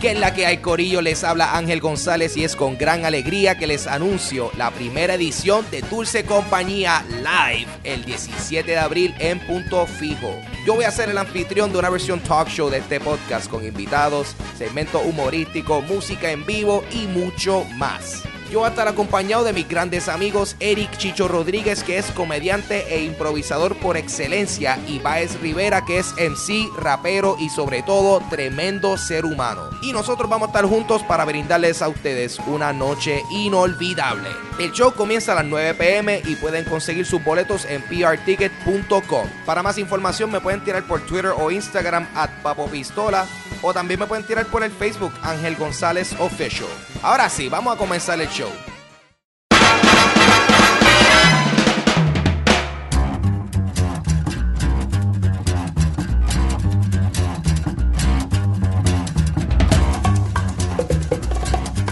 [0.00, 3.58] Que en la que hay corillo les habla Ángel González y es con gran alegría
[3.58, 9.38] que les anuncio la primera edición de Dulce Compañía Live el 17 de abril en
[9.40, 10.34] Punto Fijo.
[10.66, 13.62] Yo voy a ser el anfitrión de una versión talk show de este podcast con
[13.62, 18.22] invitados, segmento humorístico, música en vivo y mucho más.
[18.50, 22.84] Yo voy a estar acompañado de mis grandes amigos Eric Chicho Rodríguez, que es comediante
[22.92, 28.98] e improvisador por excelencia, y Baez Rivera, que es MC, rapero y sobre todo tremendo
[28.98, 29.70] ser humano.
[29.82, 34.30] Y nosotros vamos a estar juntos para brindarles a ustedes una noche inolvidable.
[34.58, 39.28] El show comienza a las 9 pm y pueden conseguir sus boletos en prticket.com.
[39.46, 43.28] Para más información me pueden tirar por Twitter o Instagram at Papo Pistola
[43.62, 46.66] o también me pueden tirar por el Facebook Ángel González Official.
[47.02, 48.50] Ahora sí, vamos a comenzar el show.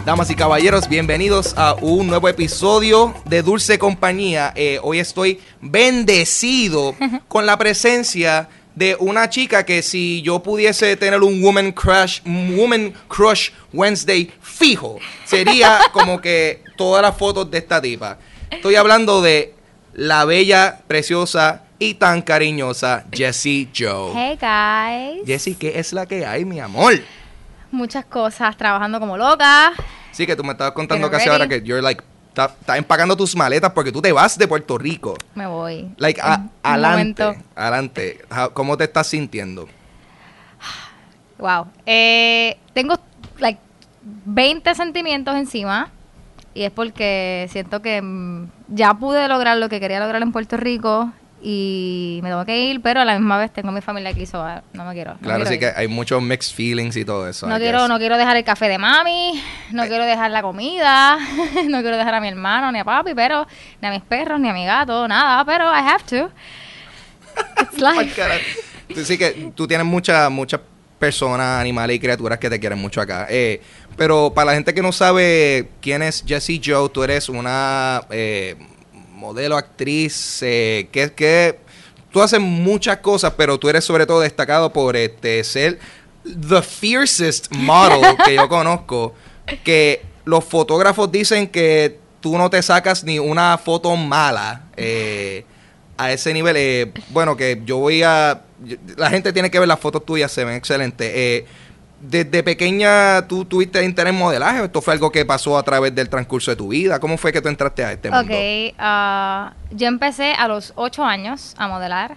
[0.04, 4.52] Damas y caballeros, bienvenidos a un nuevo episodio de Dulce Compañía.
[4.56, 6.94] Eh, hoy estoy bendecido
[7.28, 12.94] con la presencia de una chica que si yo pudiese tener un woman crush, woman
[13.08, 18.18] crush Wednesday fijo, sería como que todas las fotos de esta tipa.
[18.50, 19.54] Estoy hablando de
[19.92, 24.12] la bella, preciosa y tan cariñosa Jessie Joe.
[24.14, 25.26] Hey guys.
[25.26, 26.94] Jessie, ¿qué es la que hay, mi amor?
[27.70, 29.72] Muchas cosas, trabajando como loca.
[30.10, 33.36] Sí, que tú me estabas contando casi ahora que you're like, estás estás empacando tus
[33.36, 35.16] maletas porque tú te vas de Puerto Rico.
[35.34, 35.88] Me voy.
[35.98, 37.44] Like, a- adelante, momento.
[37.54, 38.20] adelante.
[38.54, 39.68] ¿Cómo te estás sintiendo?
[41.38, 41.68] Wow.
[41.86, 42.98] Eh, tengo
[44.24, 45.90] 20 sentimientos encima.
[46.54, 50.56] Y es porque siento que mm, ya pude lograr lo que quería lograr en Puerto
[50.56, 51.12] Rico.
[51.40, 54.42] Y me tengo que ir, pero a la misma vez tengo mi familia aquí, so,
[54.42, 55.12] ah, no me quiero.
[55.14, 55.60] no Claro, quiero sí ir.
[55.60, 57.46] que hay muchos mixed feelings y todo eso.
[57.46, 57.88] No I quiero, guess.
[57.88, 61.16] no quiero dejar el café de mami, no quiero dejar la comida,
[61.68, 63.46] no quiero dejar a mi hermano ni a papi, pero
[63.80, 66.28] ni a mis perros ni a mi gato, nada, pero I have to.
[67.62, 68.14] It's life.
[68.16, 68.34] cara.
[68.92, 70.60] Tú- Sí que tú tienes muchas muchas
[70.98, 73.28] personas, animales y criaturas que te quieren mucho acá.
[73.30, 73.62] Eh,
[73.98, 78.56] pero para la gente que no sabe quién es Jessie Joe, tú eres una eh,
[79.12, 81.58] modelo, actriz, eh, que, que
[82.10, 85.78] tú haces muchas cosas, pero tú eres sobre todo destacado por este ser
[86.24, 89.14] the fiercest model que yo conozco,
[89.64, 94.62] que los fotógrafos dicen que tú no te sacas ni una foto mala.
[94.76, 95.44] eh,
[95.98, 98.42] a ese nivel, eh, bueno, que yo voy a...
[98.96, 101.10] La gente tiene que ver las fotos tuyas, se ven excelentes.
[101.12, 101.44] Eh,
[102.00, 104.60] desde pequeña, ¿tú tuviste interés en modelaje?
[104.60, 107.00] ¿O ¿Esto fue algo que pasó a través del transcurso de tu vida?
[107.00, 108.24] ¿Cómo fue que tú entraste a este mundo?
[108.32, 112.16] Ok, ah, yo empecé a los 8 años a modelar.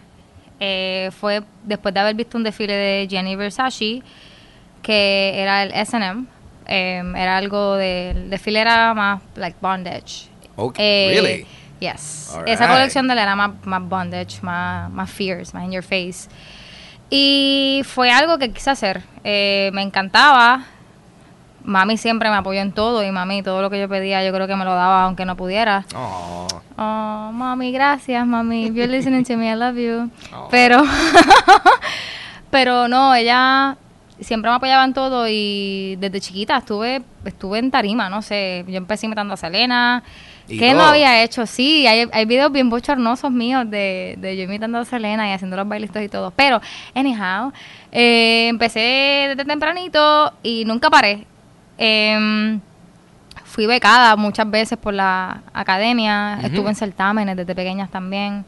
[0.59, 4.03] Eh, fue después de haber visto un desfile de Gianni Versace,
[4.83, 6.25] que era el S&M.
[6.67, 10.29] Eh, era algo del el desfile era más like bondage.
[10.55, 11.47] Ok, Eh, really?
[11.79, 12.37] Yes.
[12.45, 16.29] Esa colección de él era más, más bondage, más, más fierce, más in your face.
[17.13, 19.01] Y fue algo que quise hacer.
[19.25, 20.63] Eh, me encantaba.
[21.63, 24.47] Mami siempre me apoyó en todo y mami todo lo que yo pedía yo creo
[24.47, 25.85] que me lo daba aunque no pudiera.
[25.93, 28.65] Oh, Oh, mami, gracias, mami.
[28.65, 30.09] If you're listening to me, I love you.
[30.33, 30.47] Oh.
[30.49, 30.81] Pero,
[32.49, 33.77] pero no, ella
[34.19, 38.65] siempre me apoyaba en todo y desde chiquita estuve, estuve en tarima, no sé.
[38.67, 40.01] Yo empecé imitando a Selena.
[40.51, 40.89] Y ¿Qué no todo.
[40.89, 41.45] había hecho?
[41.45, 45.55] Sí, hay, hay videos bien bochornosos míos de, de yo imitando a Selena y haciendo
[45.55, 46.31] los bailitos y todo.
[46.31, 46.59] Pero,
[46.93, 47.51] anyhow,
[47.91, 51.25] eh, empecé desde tempranito y nunca paré.
[51.77, 52.59] Em,
[53.45, 58.45] fui becada muchas veces por la academia, estuve en certámenes desde pequeñas también.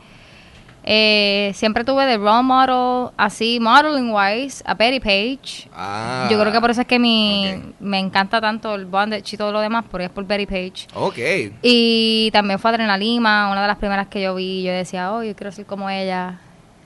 [0.85, 5.69] Eh, siempre tuve de role model, así, modeling wise, a Betty Page.
[5.73, 9.37] ah, Yo creo que por eso es que mi, me encanta tanto el bondage y
[9.37, 10.87] todo lo demás, porque es por Betty Page.
[10.93, 11.17] Ok.
[11.61, 14.63] Y también fue Adriana Lima, una de las primeras que yo vi.
[14.63, 16.39] Yo decía, oh, yo quiero ser como ella.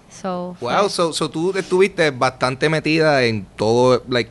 [0.09, 4.29] So, fue- Wow, so, so tú estuviste bastante metida en todo, like,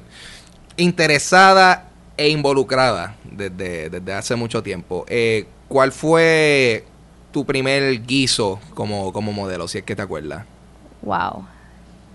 [0.76, 5.04] interesada e involucrada desde, desde hace mucho tiempo.
[5.08, 6.84] Eh, ¿Cuál fue
[7.36, 10.46] tu primer guiso como, como modelo, si es que te acuerdas?
[11.02, 11.44] Wow.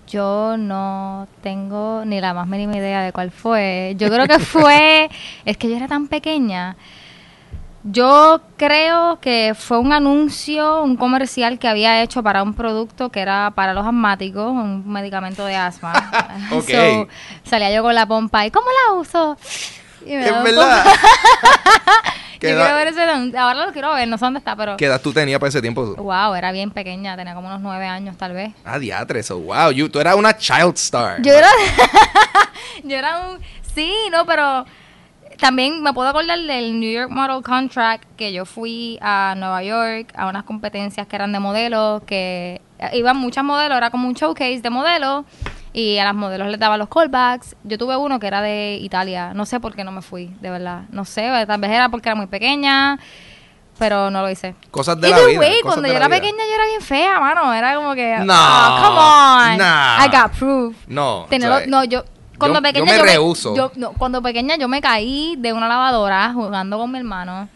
[0.08, 3.94] Yo no tengo ni la más mínima idea de cuál fue.
[3.96, 5.08] Yo creo que fue,
[5.44, 6.74] es que yo era tan pequeña.
[7.84, 13.20] Yo creo que fue un anuncio, un comercial que había hecho para un producto que
[13.20, 15.92] era para los asmáticos, un medicamento de asma.
[16.50, 16.68] Ok.
[16.68, 17.08] So,
[17.44, 19.36] salía yo con la pompa y ¿cómo la uso?
[20.06, 20.84] Y me Es verdad.
[20.84, 20.96] poco-
[22.40, 24.76] ¿Qué Yo edad- quiero ver ese, ahora lo quiero ver, no sé dónde está, pero
[24.76, 25.94] ¿Qué edad tú tenías para ese tiempo?
[25.96, 28.52] wow, era bien pequeña, tenía como unos nueve años tal vez.
[28.64, 31.22] Ah, diatre, so wow, you, tú eras una child star.
[31.22, 31.48] Yo era,
[32.84, 33.38] yo era un
[33.74, 34.66] Sí, no, pero
[35.38, 40.12] también me puedo acordar del New York Model Contract que yo fui a Nueva York
[40.14, 42.60] a unas competencias que eran de modelos, que
[42.92, 45.24] iban muchas modelos, era como un showcase de modelos
[45.72, 47.56] y a las modelos les daba los callbacks.
[47.64, 50.50] Yo tuve uno que era de Italia, no sé por qué no me fui, de
[50.50, 52.98] verdad, no sé, tal vez era porque era muy pequeña.
[53.78, 54.54] Pero no lo hice.
[54.70, 55.40] Cosas de Y la vida.
[55.40, 56.20] way, cosas cuando de yo la era vida.
[56.20, 57.52] pequeña yo era bien fea, mano.
[57.54, 59.58] Era como que, No, oh, come on.
[59.58, 60.04] nah.
[60.04, 60.76] I got proof.
[60.86, 62.04] No, Tenerlo- no, yo
[62.38, 63.56] cuando yo- pequeña yo me rehuso.
[63.56, 67.48] yo- no, cuando pequeña yo me caí de una lavadora jugando con mi hermano.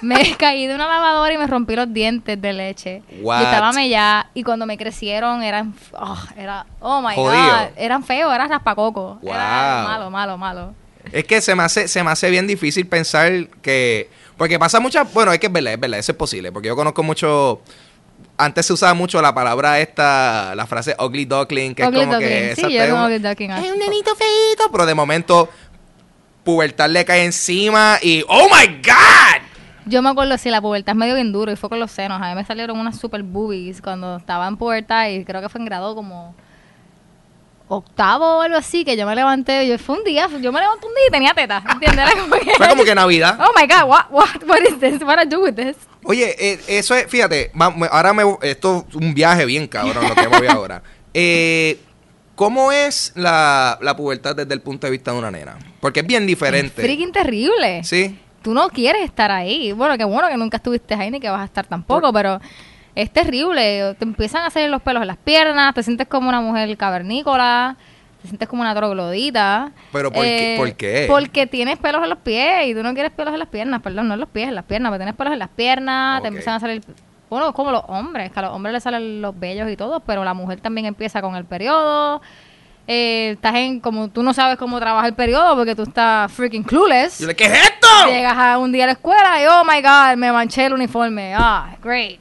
[0.00, 3.02] Me caí de una lavadora y me rompí los dientes de leche.
[3.20, 3.38] What?
[3.40, 7.42] Yo estaba mellada y cuando me crecieron eran oh, era oh my Jodido.
[7.42, 9.18] god, eran feos, eran raspacoco.
[9.22, 9.88] Era Wow.
[9.88, 10.74] malo, malo, malo.
[11.12, 13.30] Es que se me hace, se me hace bien difícil pensar
[13.60, 14.08] que.
[14.36, 15.12] Porque pasa muchas.
[15.12, 16.50] Bueno, es que es verdad, es verdad, eso es posible.
[16.52, 17.60] Porque yo conozco mucho.
[18.38, 22.14] Antes se usaba mucho la palabra esta, la frase ugly duckling, que Ugly es como
[22.18, 22.30] duckling.
[22.30, 22.54] que.
[22.56, 23.72] Sí, yo es como ugly duckling, Es ah.
[23.72, 25.48] un nenito feito, pero de momento.
[26.44, 28.24] Pubertad le cae encima y.
[28.28, 29.41] ¡Oh my God!
[29.86, 32.20] Yo me acuerdo, si la pubertad es medio bien duro y fue con los senos.
[32.22, 35.60] A mí me salieron unas super boobies cuando estaba en pubertad y creo que fue
[35.60, 36.34] en grado como
[37.68, 40.86] octavo o algo así, que yo me levanté, yo fue un día, yo me levanté
[40.86, 42.06] un día y tenía teta, ¿entiendes?
[42.10, 43.38] Era como que, Fue como que Navidad.
[43.40, 45.02] oh my god, what, what, what is this?
[45.02, 45.76] What I do with this?
[46.04, 47.50] Oye, eh, eso es, fíjate,
[47.90, 50.82] ahora me, esto es un viaje bien cabrón lo que voy ahora.
[51.14, 51.78] Eh,
[52.36, 55.58] ¿Cómo es la, la pubertad desde el punto de vista de una nena?
[55.78, 56.80] Porque es bien Es diferente.
[56.82, 57.84] freaking terrible.
[57.84, 58.18] Sí.
[58.42, 59.72] Tú no quieres estar ahí.
[59.72, 62.40] Bueno, qué bueno que nunca estuviste ahí ni que vas a estar tampoco, pero
[62.94, 63.94] es terrible.
[63.98, 67.76] Te empiezan a salir los pelos en las piernas, te sientes como una mujer cavernícola,
[68.20, 69.72] te sientes como una troglodita.
[69.92, 71.04] Pero ¿por qué- por qué?
[71.08, 74.08] Porque tienes pelos en los pies y tú no quieres pelos en las piernas, perdón,
[74.08, 76.54] no en los pies, en las piernas, pero tienes pelos en las piernas, te empiezan
[76.54, 76.82] a salir...
[77.30, 80.22] Bueno, como los hombres, que a los hombres les salen los vellos y todo, pero
[80.22, 82.20] la mujer también empieza con el periodo.
[82.88, 86.64] Eh, estás en, como tú no sabes cómo trabaja el periodo porque tú estás freaking
[86.64, 87.18] clueless.
[87.20, 87.86] Yo le, ¿qué es esto?
[88.08, 91.34] Llegas a un día a la escuela y, oh my God, me manché el uniforme.
[91.36, 92.18] Ah, great.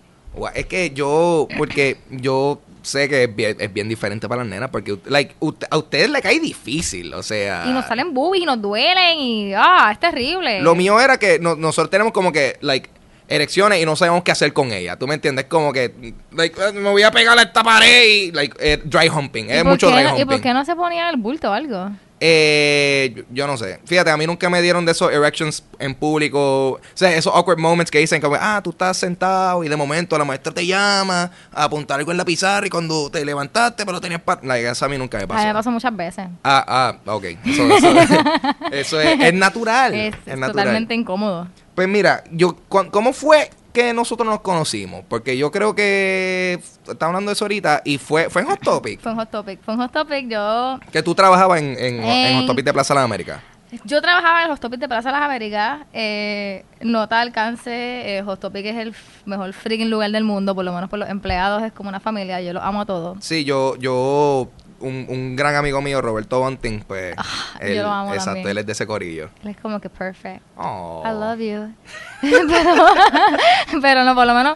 [0.56, 4.70] Es que yo, porque yo sé que es bien, es bien diferente para las nenas,
[4.70, 7.64] porque like, ut- a ustedes le cae difícil, o sea...
[7.68, 10.62] Y nos salen boobies y nos duelen y, ah, es terrible.
[10.62, 12.90] Lo mío era que no- nosotros tenemos como que, like,
[13.32, 14.98] erecciones y no sabemos qué hacer con ellas.
[15.00, 15.46] ¿Tú me entiendes?
[15.46, 19.08] Como que, like, eh, me voy a pegar a esta pared y, like, eh, dry
[19.10, 19.46] humping.
[19.46, 20.22] ¿Y Es mucho qué dry humping.
[20.22, 21.90] ¿Y por qué no se ponían el bulto o algo?
[22.24, 23.80] Eh, yo, yo no sé.
[23.86, 26.74] Fíjate, a mí nunca me dieron de esos erections en público.
[26.74, 30.16] O sea, esos awkward moments que dicen como, ah, tú estás sentado y de momento
[30.20, 34.00] la maestra te llama a apuntar algo en la pizarra y cuando te levantaste pero
[34.00, 34.22] tenías...
[34.22, 35.48] Pa like, eso a mí nunca me A mí pasó.
[35.48, 36.26] me pasó muchas veces.
[36.44, 37.24] Ah, ah, ok.
[37.44, 38.24] Eso, eso-
[38.72, 39.94] eso es, es natural.
[39.96, 40.52] Es, es natural.
[40.52, 41.48] totalmente incómodo.
[41.76, 45.04] Pues mira, yo, ¿cómo fue que nosotros nos conocimos?
[45.08, 49.00] Porque yo creo que estaba hablando de eso ahorita y fue, fue en Hot Topic.
[49.02, 49.62] Fue un hot topic.
[49.64, 50.28] Fue un hot topic.
[50.28, 53.42] Yo, Que tú trabajabas en, en, en En- Hot Topic de Plaza de las Américas.
[53.86, 55.80] yo trabajaba en los topics de Plaza de las Américas.
[55.94, 57.72] Eh, nota de alcance.
[58.18, 58.94] Eh, hot topic es el
[59.26, 60.54] mejor freaking lugar del mundo.
[60.54, 61.64] Por lo menos por los empleados.
[61.64, 62.42] Es como una familia.
[62.42, 63.24] Yo los amo a todos.
[63.24, 64.50] Sí, yo, yo,
[64.82, 68.50] un, un gran amigo mío, Roberto Bunting, pues, Ah, yo lo amo exacto, también.
[68.50, 69.30] él es de ese corillo.
[69.44, 70.42] Él es como que perfect.
[70.58, 71.04] Oh.
[71.06, 71.74] I love you.
[72.22, 72.86] pero,
[73.82, 74.56] pero no, por lo menos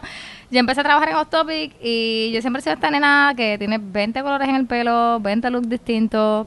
[0.50, 3.58] yo empecé a trabajar en Hot Topic y yo siempre he sido esta nena que
[3.58, 6.46] tiene 20 colores en el pelo, 20 looks distintos.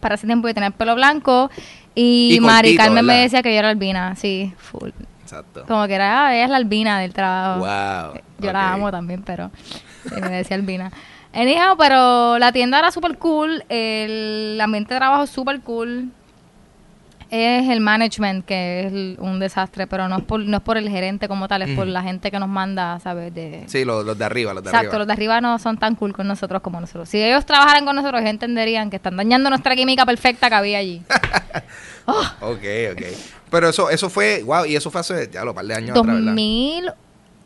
[0.00, 1.50] Para ese tiempo yo tenía el pelo blanco
[1.94, 4.90] y, Y Mari cortito, Carmen me decía que yo era albina, sí, full.
[5.22, 5.64] Exacto.
[5.66, 7.60] Como que era, ah, ella es la albina del trabajo.
[7.60, 8.20] Wow.
[8.38, 9.50] Yo la amo también, pero
[10.08, 10.90] sí, me decía albina.
[11.32, 16.10] Anyhow, pero la tienda era súper cool, el ambiente de trabajo es súper cool.
[17.30, 20.78] Es el management que es el- un desastre, pero no es por, no es por
[20.78, 23.34] el gerente como tal, es por la gente que nos manda, ¿sabes?
[23.34, 24.98] De, Sí, los, los de arriba, los de Exacto, arriba.
[25.00, 27.06] los de arriba no son tan cool con nosotros como nosotros.
[27.10, 30.78] Si ellos trabajaran con nosotros, ellos entenderían que están dañando nuestra química perfecta que había
[30.78, 31.02] allí.
[32.40, 33.02] Ok, ok.
[33.50, 36.16] Pero eso, eso fue, wow, y eso fue hace, ya lo par de años atrás,
[36.16, 36.32] ¿verdad?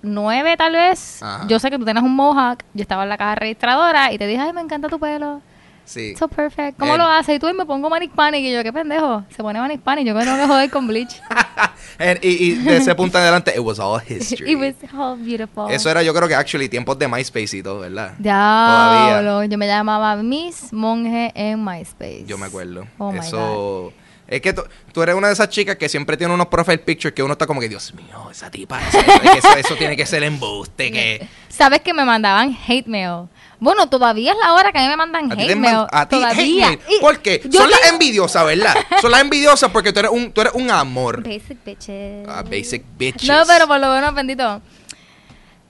[0.03, 1.23] 2009 tal vez.
[1.23, 1.47] Ajá.
[1.49, 2.59] Yo sé que tú tienes un mohawk.
[2.75, 5.41] Yo estaba en la caja registradora y te dije, ay, me encanta tu pelo.
[5.85, 6.15] Sí.
[6.17, 6.79] So perfect.
[6.79, 7.37] ¿Cómo El- lo haces?
[7.37, 8.41] Y tú y me pongo Manic Panic.
[8.45, 9.25] Y yo, qué pendejo.
[9.35, 10.07] Se pone Manic Panic.
[10.07, 11.21] Yo me tengo que joder con bleach.
[11.99, 14.53] And- y, y de ese punto en adelante, it was all history.
[14.53, 15.71] It was all beautiful.
[15.71, 18.13] Eso era, yo creo que actually tiempos de MySpace y todo, ¿verdad?
[18.23, 19.21] Todavía.
[19.21, 19.45] Diablo.
[19.45, 22.25] Yo me llamaba Miss Monje en MySpace.
[22.27, 22.87] Yo me acuerdo.
[22.99, 23.93] Oh my God.
[24.33, 27.23] Es que tú, eres una de esas chicas que siempre tiene unos profile pictures que
[27.23, 30.23] uno está como que, Dios mío, esa tipa, eso, que eso, eso tiene que ser
[30.23, 31.29] embuste, que...
[31.51, 33.29] ¿Sabes que me mandaban hate mail?
[33.61, 35.87] Bueno, todavía es la hora que a mí me mandan A hate te mail.
[35.93, 36.69] a ti, todavía.
[36.69, 37.01] hate mail.
[37.03, 37.43] ¿Por qué?
[37.53, 38.75] Son las envidiosas, ¿verdad?
[39.03, 41.23] Son las envidiosas porque tú eres un, tú eres un amor.
[41.23, 42.27] Basic bitches.
[42.27, 43.29] Ah, basic bitches.
[43.29, 44.63] No, pero por lo menos, bendito.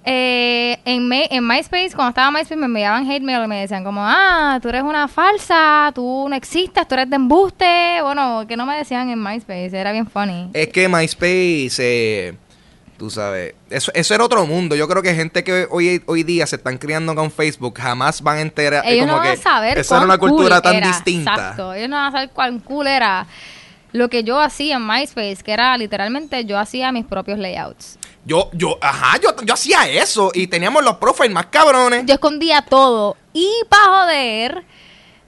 [0.04, 3.84] Eh, en, en MySpace, cuando estaba en MySpace, me enviaban hate mail y me decían
[3.84, 8.00] como, ah, tú eres una falsa, tú no existes, tú eres de embuste.
[8.02, 10.50] Bueno, que no me decían en MySpace, era bien funny.
[10.54, 12.34] Es que MySpace, eh,
[12.98, 14.74] tú sabes, eso, eso era otro mundo.
[14.74, 18.38] Yo creo que gente que hoy, hoy día se están criando con Facebook jamás van
[18.38, 18.82] a enterar.
[18.84, 21.32] Ellos como no van que a saber Esa era una cultura cool tan era, distinta.
[21.32, 23.26] Exacto, ellos no van a saber cuán cool era
[23.92, 27.98] lo que yo hacía en MySpace, que era literalmente yo hacía mis propios layouts.
[28.24, 32.04] Yo, yo, ajá, yo, yo hacía eso y teníamos los profiles más cabrones.
[32.06, 34.64] Yo escondía todo y para joder,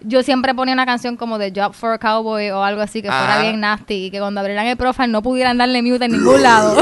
[0.01, 3.09] yo siempre ponía una canción como de Job for a Cowboy o algo así que
[3.09, 6.43] fuera bien nasty y que cuando abrieran el profile no pudieran darle mute en ningún
[6.43, 6.81] lado.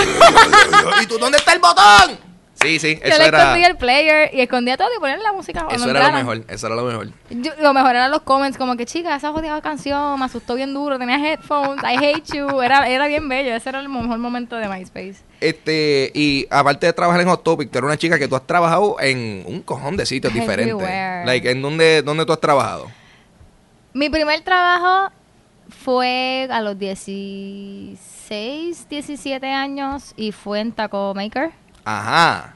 [1.03, 2.32] ¿Y tú dónde está el botón?
[2.63, 5.33] Sí, sí, yo eso le era, escondía el player y escondía todo y ponía la
[5.33, 7.09] música eso era lo mejor, eso era lo mejor.
[7.31, 10.73] Yo- lo mejor eran los comments como que chica, esa jodida canción me asustó bien
[10.75, 14.57] duro, tenía headphones, I hate you, era, era bien bello, ese era el mejor momento
[14.57, 15.17] de MySpace.
[15.41, 18.47] Este, y aparte de trabajar en Hot Topic, tú eres una chica que tú has
[18.47, 20.77] trabajado en un cojón de sitios diferentes.
[21.27, 22.87] Like, ¿en dónde, dónde tú has trabajado?
[23.93, 25.13] Mi primer trabajo
[25.85, 31.51] fue a los 16, 17 años y fue en Taco Maker.
[31.85, 32.55] Ajá.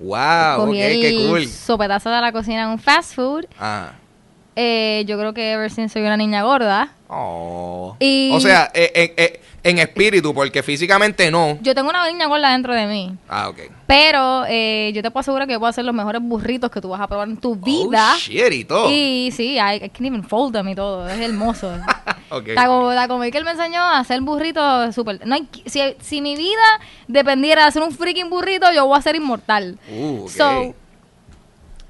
[0.00, 1.46] Wow, ok, Cogí qué el cool.
[1.48, 3.46] sopetazo de la cocina en un fast food.
[3.58, 3.94] Ajá.
[4.60, 6.88] Eh, yo creo que ever since soy una niña gorda.
[7.08, 7.94] Oh.
[8.00, 11.58] Y- O sea, eh, eh, eh, en espíritu, porque físicamente no.
[11.62, 13.14] Yo tengo una niña gorda dentro de mí.
[13.28, 13.58] Ah, ok.
[13.86, 16.88] Pero eh, yo te puedo asegurar que yo puedo hacer los mejores burritos que tú
[16.88, 18.14] vas a probar en tu vida.
[18.14, 18.90] Oh, shit, y todo.
[18.90, 21.08] Y sí, I, I can even fold them y todo.
[21.08, 21.72] Es hermoso.
[22.30, 22.48] Ok.
[22.54, 25.26] Taco, Taco Maker me enseñó a hacer burritos súper...
[25.26, 26.60] No hay, si, si mi vida
[27.06, 29.78] dependiera de hacer un freaking burrito, yo voy a ser inmortal.
[29.90, 30.28] Uh, ok.
[30.28, 30.74] So,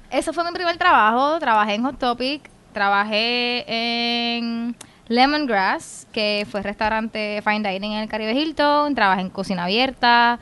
[0.09, 1.37] ese fue mi primer trabajo.
[1.39, 2.49] Trabajé en Hot Topic.
[2.73, 4.75] Trabajé en
[5.07, 8.93] Lemongrass, que fue restaurante fine dining en el Caribe Hilton.
[8.95, 10.39] Trabajé en cocina abierta.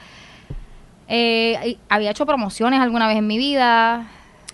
[1.08, 4.08] Eh, había hecho promociones alguna vez en mi vida.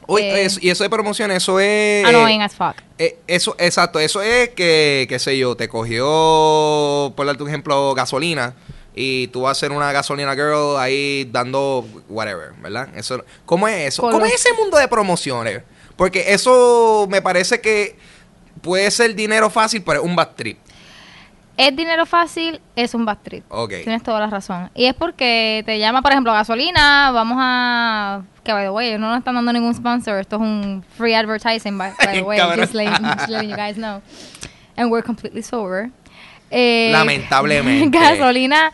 [0.06, 2.06] Uy, Eh, eso- y eso de promoción, eso es...
[2.06, 2.76] Annoying as fuck.
[3.00, 7.94] Eh, eso, exacto, eso es que, qué sé yo, te cogió, por darte un ejemplo,
[7.96, 8.54] gasolina
[8.94, 12.90] y tú vas a ser una gasolina girl ahí dando whatever, ¿verdad?
[12.96, 14.02] Eso, ¿Cómo es eso?
[14.04, 15.64] Con ¿Cómo los- es ese mundo de promociones?
[15.96, 17.96] Porque eso me parece que
[18.62, 20.58] puede ser dinero fácil, pero es un bad trip.
[21.56, 23.44] Es dinero fácil, es un bad trip.
[23.50, 23.74] Ok.
[23.84, 24.72] Tienes toda la razón.
[24.74, 28.24] Y es porque te llama, por ejemplo, gasolina, vamos a...
[28.44, 30.20] Que, by the way, no nos están dando ningún sponsor.
[30.20, 32.40] Esto es un free advertising, by, by the way.
[32.58, 34.02] Just letting, just letting you guys know.
[34.76, 35.92] And we're completely sober.
[36.50, 37.90] Eh, Lamentablemente.
[37.98, 38.72] gasolina,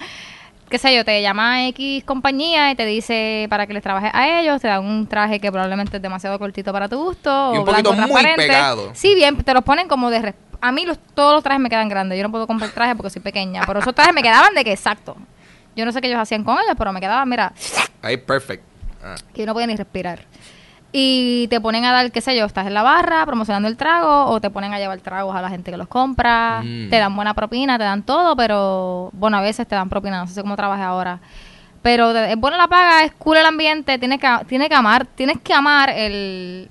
[0.69, 4.39] qué sé yo, te llama X compañía y te dice para que les trabajes a
[4.39, 7.29] ellos, te dan un traje que probablemente es demasiado cortito para tu gusto.
[7.53, 8.91] Y o un poquito blanco muy pegado.
[8.93, 10.33] Sí, bien, te los ponen como de...
[10.61, 12.17] A mí los, todos los trajes me quedan grandes.
[12.17, 13.63] Yo no puedo comprar trajes porque soy pequeña.
[13.65, 15.15] Pero esos trajes me quedaban de que exacto.
[15.75, 17.53] Yo no sé qué ellos hacían con ellos, pero me quedaban, mira,
[18.01, 18.63] Ahí, perfect.
[19.01, 19.15] Ah.
[19.33, 20.25] que yo no podía ni respirar.
[20.91, 24.25] Y te ponen a dar, qué sé yo, estás en la barra promocionando el trago
[24.25, 26.61] o te ponen a llevar tragos a la gente que los compra.
[26.63, 26.89] Mm.
[26.89, 30.27] Te dan buena propina, te dan todo, pero bueno, a veces te dan propina, no
[30.27, 31.19] sé cómo trabajes ahora.
[31.83, 35.39] Pero es buena la paga, es cool el ambiente, tienes que, tienes que amar, tienes
[35.39, 36.69] que amar el,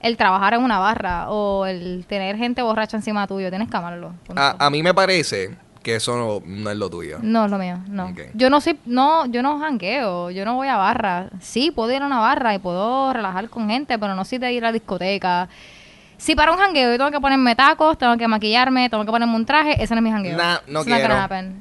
[0.00, 4.12] el trabajar en una barra o el tener gente borracha encima tuyo, tienes que amarlo.
[4.36, 7.18] A, a mí me parece que eso no, no es lo tuyo.
[7.22, 8.12] No es lo mío, no.
[8.34, 11.28] Yo no soy, no, yo no jangueo, yo no voy a barra.
[11.40, 14.52] Sí, puedo ir a una barra y puedo relajar con gente, pero no soy de
[14.52, 15.48] ir a la discoteca.
[16.16, 19.34] Si para un jangueo yo tengo que ponerme tacos, tengo que maquillarme, tengo que ponerme
[19.34, 20.36] un traje, ese no es mi jangueo.
[20.36, 21.14] Nah, no It's quiero.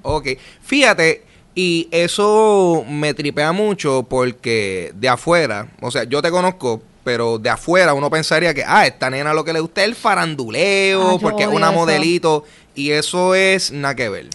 [0.04, 0.28] Ok.
[0.62, 1.24] Fíjate,
[1.56, 7.50] y eso me tripea mucho porque de afuera, o sea, yo te conozco, pero de
[7.50, 11.18] afuera uno pensaría que, ah, esta nena lo que le gusta es el faranduleo, Ah,
[11.20, 11.76] porque es una eso.
[11.80, 12.44] modelito,
[12.76, 14.30] y eso es nada que ver.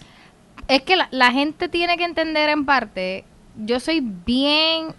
[0.67, 3.23] Es que la, la gente tiene que entender en parte,
[3.55, 4.93] yo soy bien,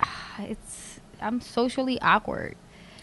[0.00, 2.54] ah, it's, I'm socially awkward.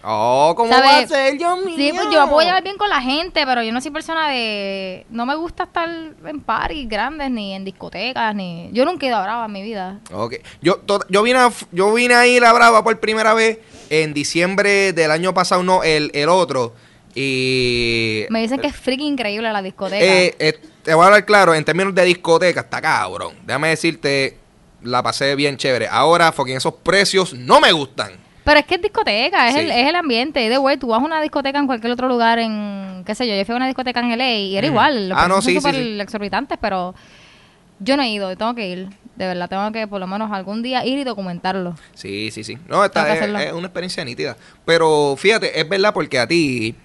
[0.02, 0.88] Oh, ¿cómo ¿Sabe?
[0.88, 1.76] va a ser, Dios mío?
[1.76, 4.30] Sí, pues yo me puedo llevar bien con la gente, pero yo no soy persona
[4.30, 5.06] de...
[5.10, 8.70] No me gusta estar en parties grandes, ni en discotecas, ni...
[8.72, 10.00] Yo nunca he ido a Brava en mi vida.
[10.14, 10.36] Ok.
[10.62, 14.14] Yo, to- yo, vine a, yo vine a ir a Brava por primera vez en
[14.14, 16.74] diciembre del año pasado, no, el, el otro.
[17.16, 18.26] Y.
[18.30, 20.04] Me dicen que es freaking increíble la discoteca.
[20.04, 23.34] eh, eh, te voy a hablar claro, en términos de discoteca, está cabrón.
[23.46, 24.38] Déjame decirte,
[24.82, 25.88] la pasé bien chévere.
[25.88, 28.12] Ahora, fucking esos precios no me gustan.
[28.44, 29.60] pero es que es discoteca, es, Sí.
[29.60, 30.48] el, es el ambiente.
[30.50, 33.04] De güey, tú vas a una discoteca en cualquier otro lugar en...
[33.06, 35.10] qué sé yo, yo fui a una discoteca en LA y era igual.
[35.10, 36.02] Los Ah, no, precios son sí, sí, súper sí.
[36.02, 36.96] exorbitantes, pero...
[37.82, 38.90] Yo no he ido, tengo que ir.
[39.16, 41.76] De verdad, tengo que por lo menos algún día ir y documentarlo.
[41.94, 42.58] Sí, sí, sí.
[42.68, 44.36] No, esta es, es una experiencia nítida.
[44.66, 46.76] Pero fíjate, es verdad porque a ti,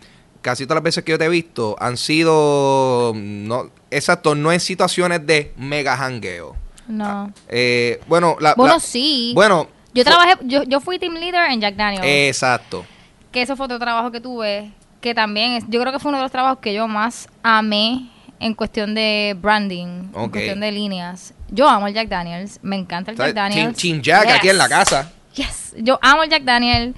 [0.45, 4.61] casi todas las veces que yo te he visto, han sido, no, exacto, no en
[4.61, 6.55] situaciones de mega jangueo.
[6.87, 7.33] No.
[7.49, 9.33] Eh, bueno, la, bueno, la- sí.
[9.35, 12.05] Bueno, Yo trabajé, yo, yo fui team leader en Jack Daniels.
[12.07, 12.85] Exacto.
[13.33, 14.71] que eso fue otro trabajo que tuve,
[15.01, 18.11] que también es, yo creo que fue uno de los trabajos que yo más amé
[18.39, 21.33] en cuestión de branding, en cuestión de líneas.
[21.49, 23.79] Yo amo el Jack Daniels, me encanta el Jack Team, Daniels.
[23.79, 25.11] Team Jack aquí en la casa.
[25.35, 26.95] Yes, yo amo el Jack Daniel.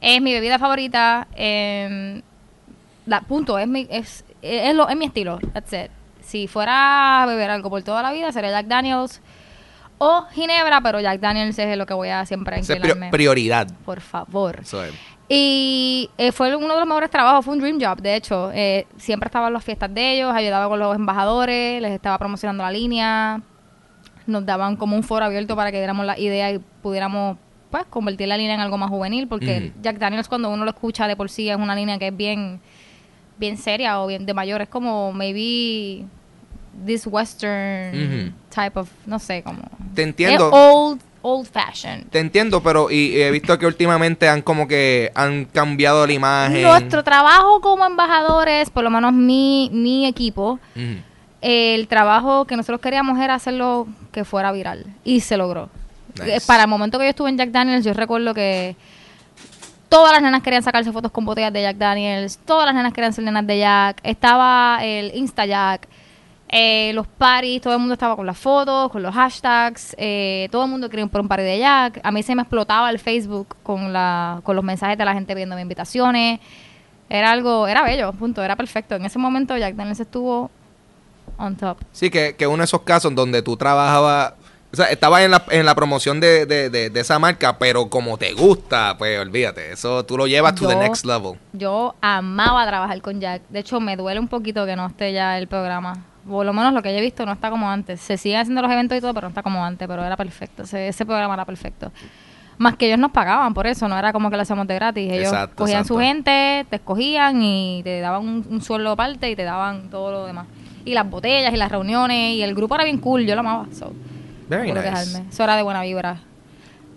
[0.00, 1.26] Es mi bebida favorita.
[1.34, 2.22] eh,
[3.06, 5.38] la, punto, es mi, es, es, lo, es mi estilo.
[5.52, 5.90] That's it.
[6.20, 9.20] Si fuera a beber algo por toda la vida, sería Jack Daniels
[9.98, 13.10] o Ginebra, pero Jack Daniels es lo que voy a siempre inclinarme.
[13.10, 13.68] prioridad.
[13.84, 14.62] por favor.
[15.28, 18.50] Y eh, fue uno de los mejores trabajos, fue un dream job, de hecho.
[18.52, 22.62] Eh, siempre estaba en las fiestas de ellos, ayudaba con los embajadores, les estaba promocionando
[22.64, 23.40] la línea.
[24.26, 27.38] Nos daban como un foro abierto para que diéramos la idea y pudiéramos
[27.70, 29.72] pues convertir la línea en algo más juvenil, porque.
[29.82, 32.60] Jack Daniels cuando uno lo escucha de por sí es una línea que es bien
[33.42, 36.04] bien seria o bien de mayor, es como maybe
[36.86, 39.62] this western type of, no sé, como
[39.94, 40.46] Te entiendo.
[40.48, 42.06] es old old fashioned.
[42.10, 46.12] Te entiendo, pero y, y he visto que últimamente han como que han cambiado la
[46.12, 46.62] imagen.
[46.62, 50.58] Nuestro trabajo como embajadores, por lo menos mi, mi equipo,
[51.40, 54.84] el trabajo que nosotros queríamos era hacerlo que fuera viral.
[55.04, 55.68] Y se logró.
[56.18, 56.36] Nice.
[56.36, 58.74] Eh, Para el momento que yo estuve en Jack Daniels, yo recuerdo que
[59.92, 63.12] todas las nenas querían sacarse fotos con botellas de Jack Daniels, todas las nenas querían
[63.12, 65.86] ser nenas de Jack, estaba el Insta Jack,
[66.48, 70.64] eh, los parties, todo el mundo estaba con las fotos, con los hashtags, eh, todo
[70.64, 72.00] el mundo quería ir por un party de Jack.
[72.02, 75.34] A mí se me explotaba el Facebook con, la, con los mensajes de la gente
[75.34, 76.40] viendo mis invitaciones.
[77.10, 78.94] Era algo, era bello, punto, era perfecto.
[78.94, 80.50] En ese momento Jack Daniels estuvo
[81.36, 81.76] on top.
[81.92, 84.32] Sí, que, que uno de esos casos donde tú trabajabas,
[84.72, 87.88] o sea, estabas en la, en la promoción de, de, de, de esa marca, pero
[87.90, 91.34] como te gusta, pues olvídate, eso tú lo llevas to the Yo- next level.
[91.52, 93.42] Yo amaba trabajar con Jack.
[93.50, 96.04] De hecho, me duele un poquito que no esté ya el programa.
[96.26, 98.00] Por lo menos lo que yo he visto no está como antes.
[98.00, 99.88] Se siguen haciendo los eventos y todo, pero no está como antes.
[99.88, 100.62] Pero era perfecto.
[100.62, 101.90] Ese, ese programa era perfecto.
[102.58, 103.88] Más que ellos nos pagaban por eso.
[103.88, 105.10] No era como que lo hacíamos de gratis.
[105.12, 106.06] Ellos Exacto, cogían su exacto.
[106.14, 110.26] gente, te escogían y te daban un, un sueldo aparte y te daban todo lo
[110.26, 110.46] demás.
[110.84, 112.34] Y las botellas y las reuniones.
[112.36, 113.26] Y el grupo era bien cool.
[113.26, 113.66] Yo lo amaba.
[113.76, 113.92] So,
[114.48, 115.22] Very nice.
[115.30, 116.20] Eso era de buena vibra.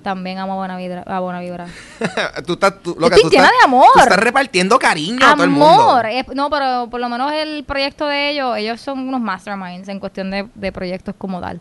[0.03, 1.01] También amo buena vibra.
[1.07, 1.65] A buena vibra.
[2.45, 3.87] tú estás, tú- lo que Estoy tú llena estás- de amor.
[3.93, 5.89] Tú estás repartiendo cariño a todo el mundo.
[5.97, 6.05] Amor.
[6.35, 10.29] No, pero por lo menos el proyecto de ellos, ellos son unos masterminds en cuestión
[10.29, 11.59] de, de proyectos como tal.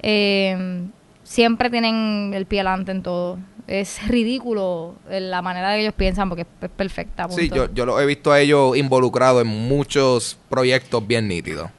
[0.00, 0.86] Eh,
[1.24, 3.38] siempre tienen el pie adelante en todo.
[3.66, 7.28] Es ridículo eh, la manera de que ellos piensan porque es, es perfecta.
[7.28, 11.70] Sí, yo lo he visto a ellos involucrados en muchos proyectos bien nítidos.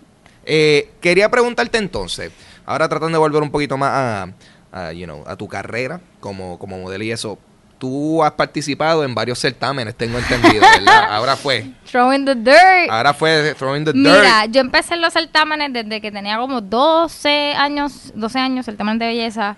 [0.46, 2.32] Eh, quería preguntarte entonces,
[2.70, 4.28] ahora tratando de volver un poquito más a,
[4.72, 7.40] a, you know, a tu carrera como, como modelo y eso.
[7.80, 11.06] Tú has participado en varios certámenes, tengo entendido, ¿verdad?
[11.12, 11.72] Ahora fue.
[11.90, 12.90] Throwing the dirt.
[12.92, 14.54] Ahora fue Throwing the Mira, Dirt.
[14.54, 19.08] yo empecé en los certámenes desde que tenía como 12 años, 12 años, certámenes de
[19.08, 19.56] belleza.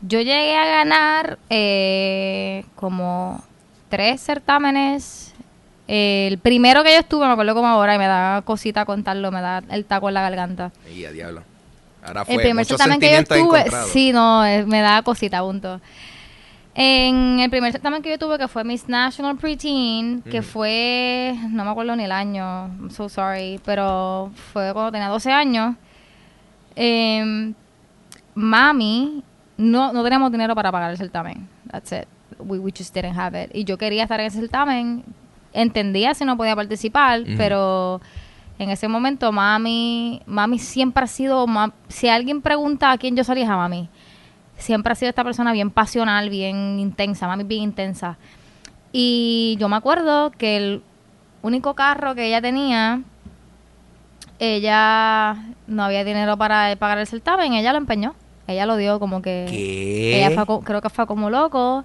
[0.00, 3.44] Yo llegué a ganar eh, como
[3.90, 5.34] tres certámenes.
[5.88, 9.30] Eh, el primero que yo estuve, me acuerdo como ahora, y me da cosita contarlo,
[9.30, 10.72] me da el taco en la garganta.
[10.92, 11.44] Y a diablo.
[12.02, 13.90] Ahora fue El primer certamen que yo estuve, encontrados.
[13.90, 15.80] sí, no, eh, me da cosita, punto.
[16.74, 21.64] En el primer certamen que yo tuve, que fue Miss National Preteen, que fue, no
[21.64, 25.76] me acuerdo ni el año, I'm so sorry, pero fue cuando tenía 12 años.
[26.74, 27.52] Em,
[28.34, 29.22] mami,
[29.58, 31.46] no, no teníamos dinero para pagar el certamen.
[31.70, 32.08] That's it.
[32.38, 33.50] We, we just didn't have it.
[33.54, 35.04] Y yo quería estar en ese certamen.
[35.52, 38.00] Entendía si no podía participar, pero
[38.58, 41.46] en ese momento mami, mami siempre ha sido,
[41.88, 43.88] si alguien pregunta a quién yo salí, es a mami.
[44.56, 48.18] Siempre ha sido esta persona bien pasional, bien intensa, mami bien intensa.
[48.92, 50.82] Y yo me acuerdo que el
[51.42, 53.02] único carro que ella tenía,
[54.38, 55.36] ella
[55.66, 58.14] no había dinero para pagar el certamen, ella lo empeñó.
[58.46, 59.46] Ella lo dio como que...
[59.48, 60.16] ¿Qué?
[60.24, 61.84] Ella fue, creo que fue como loco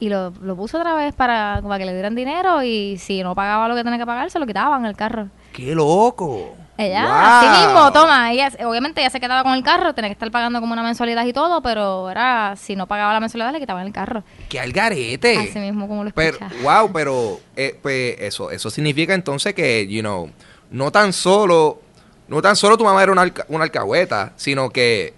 [0.00, 3.34] y lo, lo puso otra vez para, para que le dieran dinero y si no
[3.34, 5.28] pagaba lo que tenía que pagar, se lo quitaban el carro.
[5.52, 6.56] ¡Qué loco!
[6.76, 7.16] Ella, Wow.
[7.22, 10.60] así mismo, toma, ella, obviamente ella se quedaba con el carro, tenía que estar pagando
[10.60, 13.92] como una mensualidad y todo, pero era, si no pagaba la mensualidad le quitaban el
[13.92, 14.22] carro.
[14.48, 15.36] ¡Qué algarete!
[15.38, 16.62] Así mismo como lo Pero, escuchas.
[16.62, 20.30] wow, pero eh, pues, eso, eso significa entonces que, you know,
[20.70, 21.80] no tan solo,
[22.28, 25.14] no tan solo tu mamá era una, alca- una alcahueta, sino que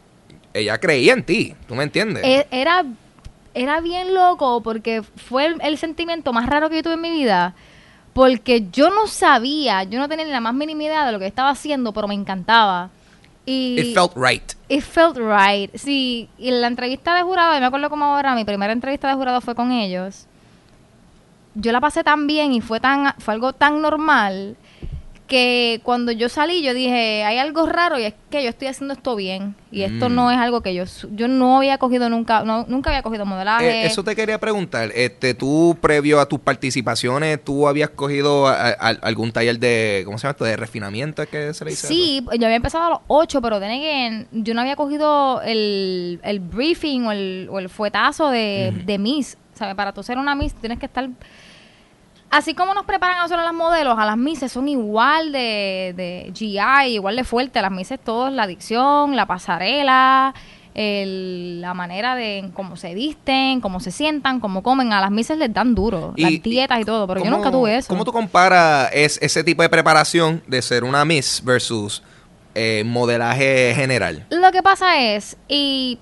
[0.54, 2.24] ella creía en ti, ¿tú me entiendes?
[2.24, 2.86] E- Era,
[3.52, 7.10] era bien loco porque fue el, el sentimiento más raro que yo tuve en mi
[7.10, 7.54] vida.
[8.20, 11.26] Porque yo no sabía, yo no tenía ni la más mínima idea de lo que
[11.26, 12.90] estaba haciendo, pero me encantaba.
[13.46, 14.52] Y It felt right.
[14.68, 15.74] It felt right.
[15.74, 19.08] Sí, y en la entrevista de jurado, yo me acuerdo como ahora, mi primera entrevista
[19.08, 20.26] de jurado fue con ellos.
[21.54, 24.54] Yo la pasé tan bien y fue tan fue algo tan normal
[25.30, 28.92] que cuando yo salí yo dije, hay algo raro y es que yo estoy haciendo
[28.94, 30.14] esto bien y esto Mm.
[30.16, 33.84] no es algo que yo yo no había cogido nunca, no, nunca había cogido modelaje.
[33.84, 34.90] Eh, eso te quería preguntar.
[34.94, 40.18] Este, tú, previo a tus participaciones, ¿tú habías cogido a- a- algún taller de, ¿cómo
[40.18, 40.44] se llama esto?
[40.44, 41.86] De refinamiento, ¿es que se le dice?
[41.86, 46.40] Sí, yo había empezado a los 8, pero again, yo no había cogido el, el
[46.40, 49.38] briefing o el, o el fuetazo de, de Miss.
[49.54, 49.74] ¿Sabes?
[49.76, 51.08] Para tú ser una Miss tienes que estar...
[52.30, 56.30] Así como nos preparan a nosotros las modelos, a las Misses son igual de, de
[56.34, 57.60] GI, igual de fuerte.
[57.60, 60.32] Las Misses todos, la dicción, la pasarela,
[60.74, 64.92] el- la manera de cómo se visten, cómo se sientan, cómo comen.
[64.92, 67.50] A las Misses les dan duro, Y- las dietas y todo, pero yo ¿Cómo- nunca
[67.50, 67.88] tuve eso.
[67.88, 72.02] ¿Cómo tú comparas es- ese tipo de preparación de ser una Miss versus
[72.54, 74.26] eh, modelaje general?
[74.30, 75.98] Lo que pasa es, y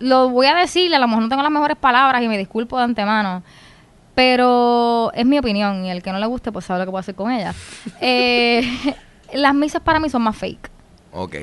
[0.00, 2.76] lo voy a decir, a lo mejor no tengo las mejores palabras y me disculpo
[2.78, 3.42] de antemano,
[4.20, 7.00] pero es mi opinión y el que no le guste pues sabe lo que puedo
[7.00, 7.54] hacer con ella.
[8.02, 8.62] Eh,
[9.32, 10.70] las misas para mí son más fake.
[11.12, 11.36] Ok.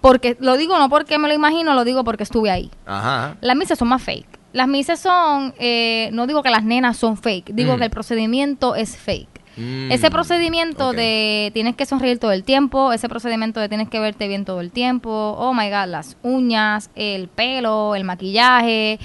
[0.00, 2.70] Porque lo digo no porque me lo imagino, lo digo porque estuve ahí.
[2.86, 3.36] Ajá.
[3.40, 4.26] Las misas son más fake.
[4.52, 7.78] Las misas son, eh, no digo que las nenas son fake, digo Mm.
[7.78, 9.28] que el procedimiento es fake.
[9.56, 14.00] Mm, Ese procedimiento de tienes que sonreír todo el tiempo, ese procedimiento de tienes que
[14.00, 18.98] verte bien todo el tiempo, oh my god, las uñas, el pelo, el maquillaje,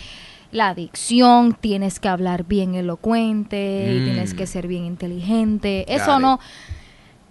[0.51, 4.03] la dicción, tienes que hablar bien elocuente y Mm.
[4.05, 5.85] tienes que ser bien inteligente.
[5.93, 6.39] Eso no.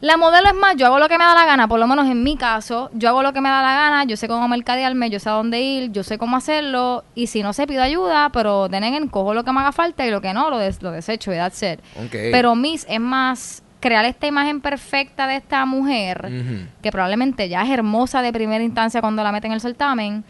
[0.01, 2.07] La modelo es más, yo hago lo que me da la gana, por lo menos
[2.07, 5.11] en mi caso, yo hago lo que me da la gana, yo sé cómo mercadearme,
[5.11, 8.31] yo sé a dónde ir, yo sé cómo hacerlo, y si no sé pido ayuda,
[8.33, 10.81] pero tienen en cojo lo que me haga falta y lo que no, lo, des-
[10.85, 11.81] lo desecho y that's it.
[11.97, 12.13] Ok.
[12.31, 16.31] Pero Miss es más crear esta imagen perfecta de esta mujer,
[16.81, 20.23] que probablemente ya es hermosa de primera instancia cuando la meten en el certamen,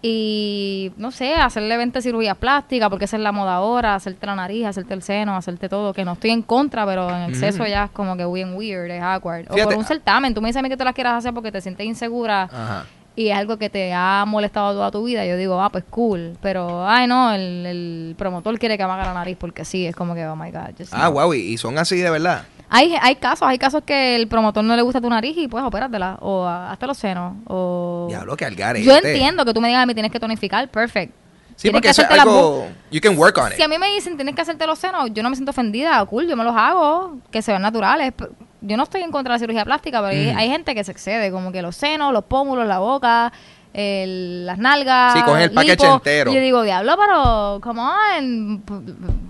[0.00, 4.36] y no sé, hacerle 20 cirugías plásticas, porque esa es la moda ahora, hacerte la
[4.36, 7.70] nariz, hacerte el seno, hacerte todo, que no estoy en contra, pero en exceso Ujú.
[7.70, 9.46] ya es como que bien weird, es awkward.
[9.50, 11.34] O por un ah- certamen, tú me dices a mí que tú las quieras hacer
[11.34, 12.86] porque te sientes insegura Ajá.
[13.16, 16.36] y es algo que te ha molestado toda tu vida, yo digo, ah, pues cool.
[16.40, 19.96] Pero, ay, no, el, el promotor quiere que me haga la nariz porque sí, es
[19.96, 20.76] como que, oh my God.
[20.78, 21.12] just Ah, no.
[21.12, 22.44] wow, y son así de verdad.
[22.70, 25.64] Hay, hay casos, hay casos que el promotor no le gusta tu nariz y pues
[25.64, 28.06] opératela, o ah, hasta los senos, o...
[28.08, 28.84] Diablo, que al garete.
[28.84, 31.12] Yo entiendo que tú me digas a mí tienes que tonificar, perfect.
[31.56, 32.68] Sí, Tienes porque que eso es algo...
[32.90, 33.56] You can work on it.
[33.56, 36.04] Si a mí me dicen tienes que hacerte los senos, yo no me siento ofendida,
[36.06, 38.12] cool, yo me los hago, que se vean naturales.
[38.60, 40.38] Yo no estoy en contra de la cirugía plástica, pero hay, Ujú.
[40.38, 43.32] hay gente que se excede, como que los senos, los pómulos, la boca,
[43.74, 45.12] el- las nalgas.
[45.14, 45.94] Sí, cogen el lipo.
[45.94, 46.30] entero.
[46.30, 48.62] Y yo digo, diablo, pero, come on,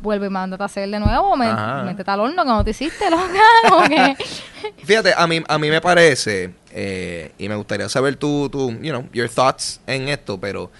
[0.02, 1.52] vuelve y mándate a hacer de nuevo, me,
[1.84, 4.16] métete al horno que no te hiciste, loca.
[4.84, 8.90] Fíjate, a mí, a mí me parece, eh, y me gustaría saber tu, tu, you
[8.90, 10.70] know, your thoughts en esto, pero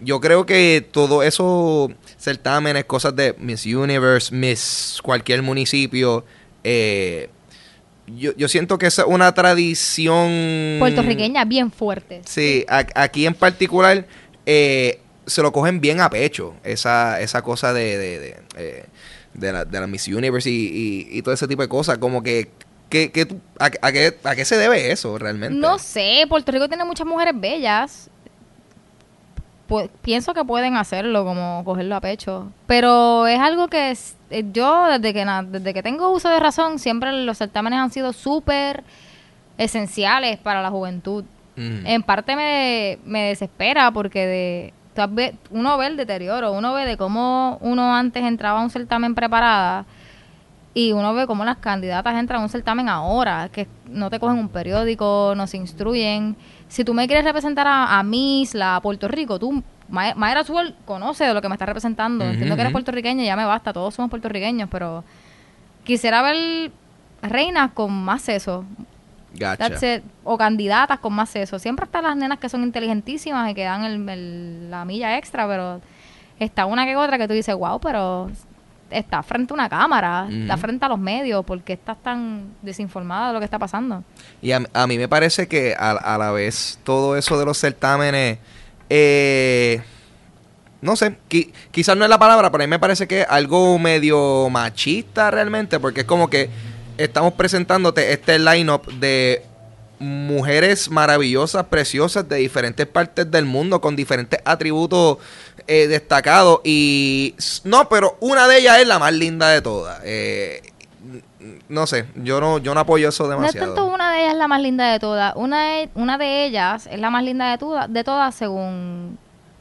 [0.00, 6.24] yo creo que todo eso certámenes, cosas de Miss Universe, Miss cualquier municipio,
[6.64, 7.30] eh,
[8.06, 10.76] yo, yo siento que es una tradición...
[10.78, 12.22] Puertorriqueña bien fuerte.
[12.26, 14.06] Sí, a- aquí en particular
[14.46, 18.84] eh, se lo cogen bien a pecho, esa, esa cosa de, de, de, eh,
[19.34, 20.54] de la, de la Miss Universe y,
[21.10, 22.50] y- y todo ese tipo de cosas, como que,
[22.90, 23.26] que,
[23.58, 25.56] a, a qué, ¿a qué se debe eso realmente?
[25.58, 28.10] No sé, Puerto Rico tiene muchas mujeres bellas.
[30.02, 32.50] Pienso que pueden hacerlo, como cogerlo a pecho.
[32.66, 36.40] Pero es algo que es- eh, yo, desde que, na- desde que tengo uso de
[36.40, 38.84] razón, siempre los certámenes han sido súper
[39.58, 41.24] esenciales para la juventud.
[41.56, 41.64] Ujú.
[41.84, 44.72] En parte me, me desespera porque de,
[45.50, 49.84] uno ve el deterioro, uno ve de cómo uno antes entraba a un certamen preparada
[50.74, 54.38] y uno ve cómo las candidatas entran a un certamen ahora, que no te cogen
[54.38, 56.34] un periódico, no se instruyen.
[56.72, 60.74] Si tú me quieres representar a, a Miss, la Puerto Rico, tú, Ma- Mayra Suel
[60.86, 62.24] conoce de lo que me está representando.
[62.24, 65.04] Ujú, Entiendo que eres puertorriqueña, ya me basta, todos somos puertorriqueños, pero
[65.84, 66.72] quisiera ver
[67.20, 68.22] reinas con más.
[69.58, 70.02] That's it.
[70.24, 71.58] O candidatas con más eso.
[71.58, 75.46] Siempre están las nenas que son inteligentísimas y que dan el- el- la milla extra,
[75.46, 75.80] pero
[76.38, 78.30] está una que otra que tú dices, wow, pero
[78.92, 83.32] está frente a una cámara, está frente a los medios, porque estás tan desinformada de
[83.34, 84.04] lo que está pasando?
[84.40, 87.58] Y a, a mí me parece que a, a la vez todo eso de los
[87.58, 88.38] certámenes,
[88.90, 89.80] eh,
[90.80, 93.26] no sé, qui- quizás no es la palabra, pero a mí me parece que es
[93.30, 96.50] algo medio machista realmente, porque es como que
[96.98, 99.44] estamos presentándote este lineup de
[99.98, 105.18] mujeres maravillosas, preciosas de diferentes partes del mundo con diferentes atributos
[105.66, 110.00] eh, destacados y no, pero una de ellas es la más linda de todas.
[110.04, 110.62] Eh,
[111.68, 113.74] no sé, yo no, yo no apoyo eso No es demasiado.
[113.74, 117.00] tanto una de ellas la más linda de todas, una de, una de ellas es
[117.00, 119.18] la más linda de, todas de todas según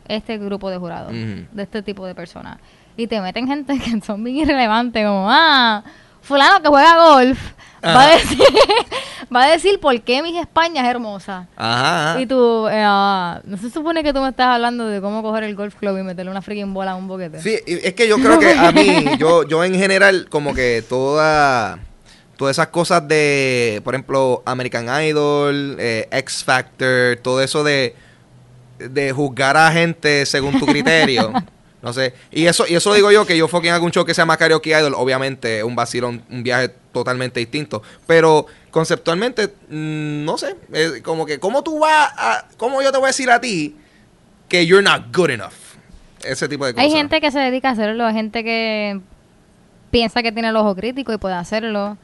[0.08, 2.58] este grupo de jurados, de este tipo de personas.
[2.98, 5.84] Y te meten gente que son bien irrelevantes, como, ah,
[6.22, 8.39] fulano que juega golf, va a decir,
[9.34, 11.48] Va a decir por qué Miss España es hermosa.
[11.56, 12.12] Ajá.
[12.12, 12.22] ajá.
[12.22, 15.46] Y tú, eh, ah, no se supone que tú me estás hablando de cómo coger
[15.46, 17.41] el golf club y meterle una freaking bola a un boquete.
[17.41, 21.80] Sí, es que yo creo que a mí, yo, yo en general, como que toda,
[22.36, 27.96] todas esas cosas de, por ejemplo, American Idol, eh, X Factor, todo eso de,
[28.80, 31.32] de juzgar a gente según tu criterio.
[31.82, 32.13] no sé.
[32.32, 34.38] Y eso, y eso digo yo, que yo fucking hago un show que se llama
[34.38, 37.82] Karaoke Idol, obviamente es un vacilón, un viaje totalmente distinto.
[38.06, 42.98] Pero conceptualmente, mm, no sé, es como que, ¿cómo tú vas a, cómo yo te
[42.98, 43.76] voy a decir a ti
[44.48, 45.54] que you're not good enough?
[46.24, 46.86] Ese tipo de cosas.
[46.86, 49.00] Hay gente que se dedica a hacerlo, hay gente que
[49.89, 51.98] piensa que tiene el ojo crítico y puede hacerlo.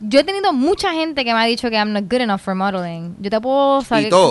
[0.00, 2.54] Yo he tenido mucha gente que me ha dicho que I'm not good enough for
[2.54, 3.16] modeling.
[3.20, 3.82] Yo te puedo,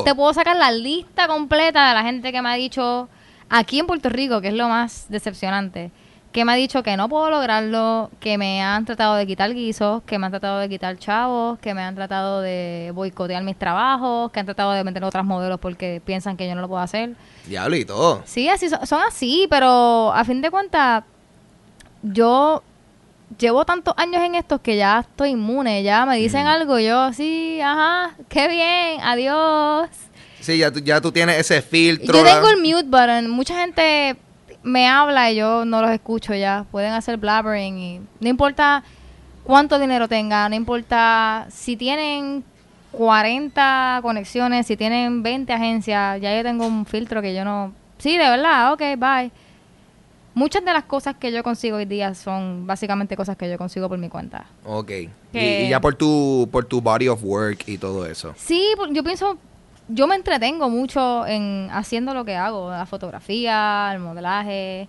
[0.03, 3.07] te puedo sacar la lista completa de la gente que me ha dicho
[3.49, 5.91] aquí en Puerto Rico, que es lo más decepcionante,
[6.31, 10.03] que me ha dicho que no puedo lograrlo, que me han tratado de quitar guisos,
[10.03, 14.31] que me han tratado de quitar chavos, que me han tratado de boicotear mis trabajos,
[14.31, 17.15] que han tratado de meter otras modelos porque piensan que yo no lo puedo hacer.
[17.45, 18.21] Diablo y todo.
[18.25, 21.05] Sí, así son, son así, pero a fin de cuentas,
[22.03, 22.61] yo
[23.39, 25.83] llevo tantos años en esto que ya estoy inmune.
[25.83, 29.89] Ya me dicen algo, yo sí, ajá, qué bien, adiós.
[30.45, 32.19] Sí, ya tú, ya tú tienes ese filtro.
[32.19, 33.31] Yo tengo el mute button.
[33.31, 34.15] Mucha gente
[34.61, 36.67] me habla y yo no los escucho ya.
[36.69, 38.83] Pueden hacer blabbering y no importa
[39.43, 42.43] cuánto dinero tenga, no importa si tienen
[42.91, 47.73] 40 conexiones, si tienen 20 agencias, ya yo tengo un filtro que yo no...
[47.97, 49.31] Sí, de verdad, ok, bye.
[50.35, 53.89] Muchas de las cosas que yo consigo hoy día son básicamente cosas que yo consigo
[53.89, 54.45] por mi cuenta.
[54.63, 54.91] Ok.
[55.33, 58.35] Y, y ya por tu, por tu body of work y todo eso.
[58.37, 59.39] Sí, yo pienso,
[59.87, 64.87] yo me entretengo mucho en haciendo lo que hago, la fotografía, el modelaje.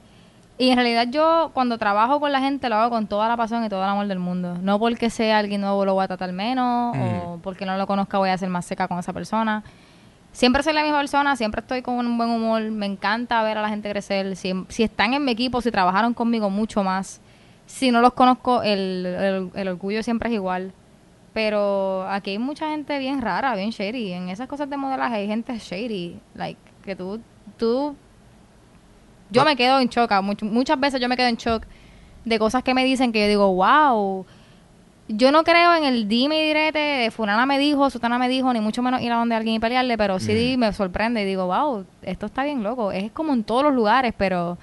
[0.59, 3.63] Y en realidad yo cuando trabajo con la gente lo hago con toda la pasión
[3.65, 4.57] y todo el amor del mundo.
[4.63, 8.17] No porque sea alguien nuevo lo voy a tratar menos o porque no lo conozca
[8.19, 9.63] voy a ser más seca con esa persona.
[10.33, 13.63] Siempre soy la misma persona, siempre estoy con un buen humor, me encanta ver a
[13.63, 14.37] la gente crecer.
[14.37, 17.21] Si, si están en mi equipo, si trabajaron conmigo mucho más.
[17.67, 20.73] Si no los conozco, el, el- el orgullo siempre es igual.
[21.37, 24.11] Pero aquí hay mucha gente bien rara, bien shady.
[24.15, 26.19] En esas cosas de modelaje hay gente shady.
[26.35, 27.21] Like, que tú,
[27.59, 27.95] tú...
[29.29, 30.11] Yo me quedo en shock.
[30.13, 31.65] ah, much- muchas veces yo me quedo en shock
[32.25, 34.25] de cosas que me dicen que yo digo, wow.
[35.09, 38.51] Yo no creo en el dime y direte de fulana me dijo, sutana me dijo,
[38.55, 41.45] ni mucho menos ir a donde alguien y pelearle, pero sí me sorprende y digo,
[41.49, 42.93] wow, esto está bien loco.
[42.93, 44.57] Es como en todos los lugares, pero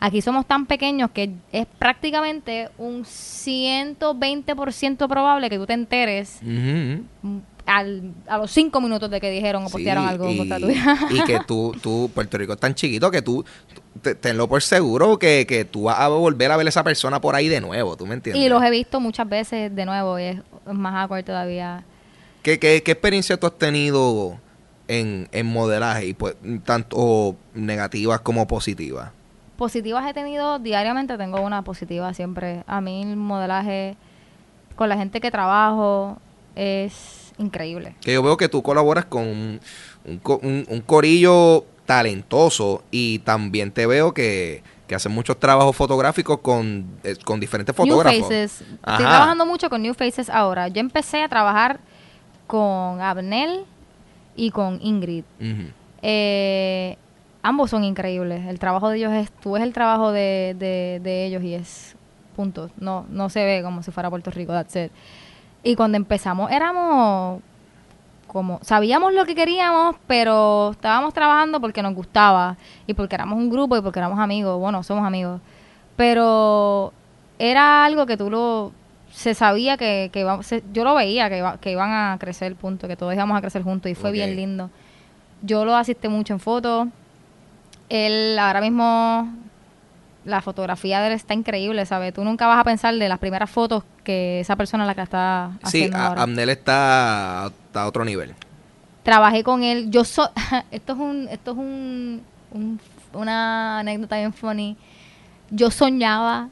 [0.00, 6.40] aquí somos tan pequeños que es prácticamente un 120% probable que tú te enteres
[7.66, 10.96] al- a los cinco minutos de que dijeron o Sí, postearon algo y, contra tuya.
[11.10, 13.44] y que tú, tú, Puerto Rico es tan chiquito que tú,
[14.02, 17.20] te- tenlo por seguro que, que tú vas a volver a ver a esa persona
[17.20, 18.44] por ahí de nuevo, ¿tú me entiendes?
[18.44, 20.36] y los he visto muchas veces de nuevo y es
[20.66, 21.84] es más awkward todavía.
[22.42, 24.38] ¿Qué, qué, qué experiencia tú has tenido
[24.88, 29.10] en, en modelaje, y pues, tanto negativas como positivas?
[29.60, 32.64] Positivas he tenido diariamente, tengo una positiva siempre.
[32.66, 33.94] A mí el modelaje
[34.74, 36.16] con la gente que trabajo
[36.56, 37.94] es increíble.
[38.00, 39.60] Que yo veo que tú colaboras con un,
[40.06, 45.76] un co- un- un corillo talentoso y también te veo que, que haces muchos trabajos
[45.76, 48.20] fotográficos con, eh, con diferentes New fotógrafos.
[48.22, 48.62] Faces.
[48.82, 48.92] Ajá.
[48.94, 50.68] Estoy trabajando mucho con New Faces ahora.
[50.68, 51.80] Yo empecé a trabajar
[52.46, 53.64] con Abnel
[54.36, 55.24] y con Ingrid.
[56.00, 56.96] Eh,
[57.42, 58.46] ambos son increíbles.
[58.46, 61.96] El trabajo de ellos es, tú ves el trabajo de, de, de ellos y es
[62.36, 62.70] punto.
[62.78, 64.92] No, no se ve como si fuera Puerto Rico, that's it.
[65.62, 67.40] Y cuando empezamos éramos
[68.26, 73.50] como, sabíamos lo que queríamos, pero estábamos trabajando porque nos gustaba y porque éramos un
[73.50, 74.58] grupo y porque éramos amigos.
[74.60, 75.40] Bueno, somos amigos.
[75.96, 76.92] Pero
[77.38, 78.72] era algo que tú lo,
[79.12, 82.54] se sabía que, que iba- se- yo lo veía que, iba- que iban a crecer,
[82.54, 84.70] punto, que todos íbamos a crecer juntos y fue bien lindo.
[85.42, 86.88] Yo lo asisté mucho en fotos.
[87.90, 89.28] Él ahora mismo
[90.24, 92.12] la fotografía de él está increíble, ¿sabes?
[92.14, 95.50] Tú nunca vas a pensar de las primeras fotos que esa persona la que está
[95.60, 96.22] Sí, haciendo a- ahora.
[96.22, 98.34] Amnel está, a otro nivel.
[99.02, 99.90] Trabajé con él.
[99.90, 100.28] Yo soy
[100.70, 102.22] esto es un esto es un,
[102.52, 102.80] un-
[103.14, 104.76] una anécdota bien funny.
[105.50, 106.48] Yo soñaba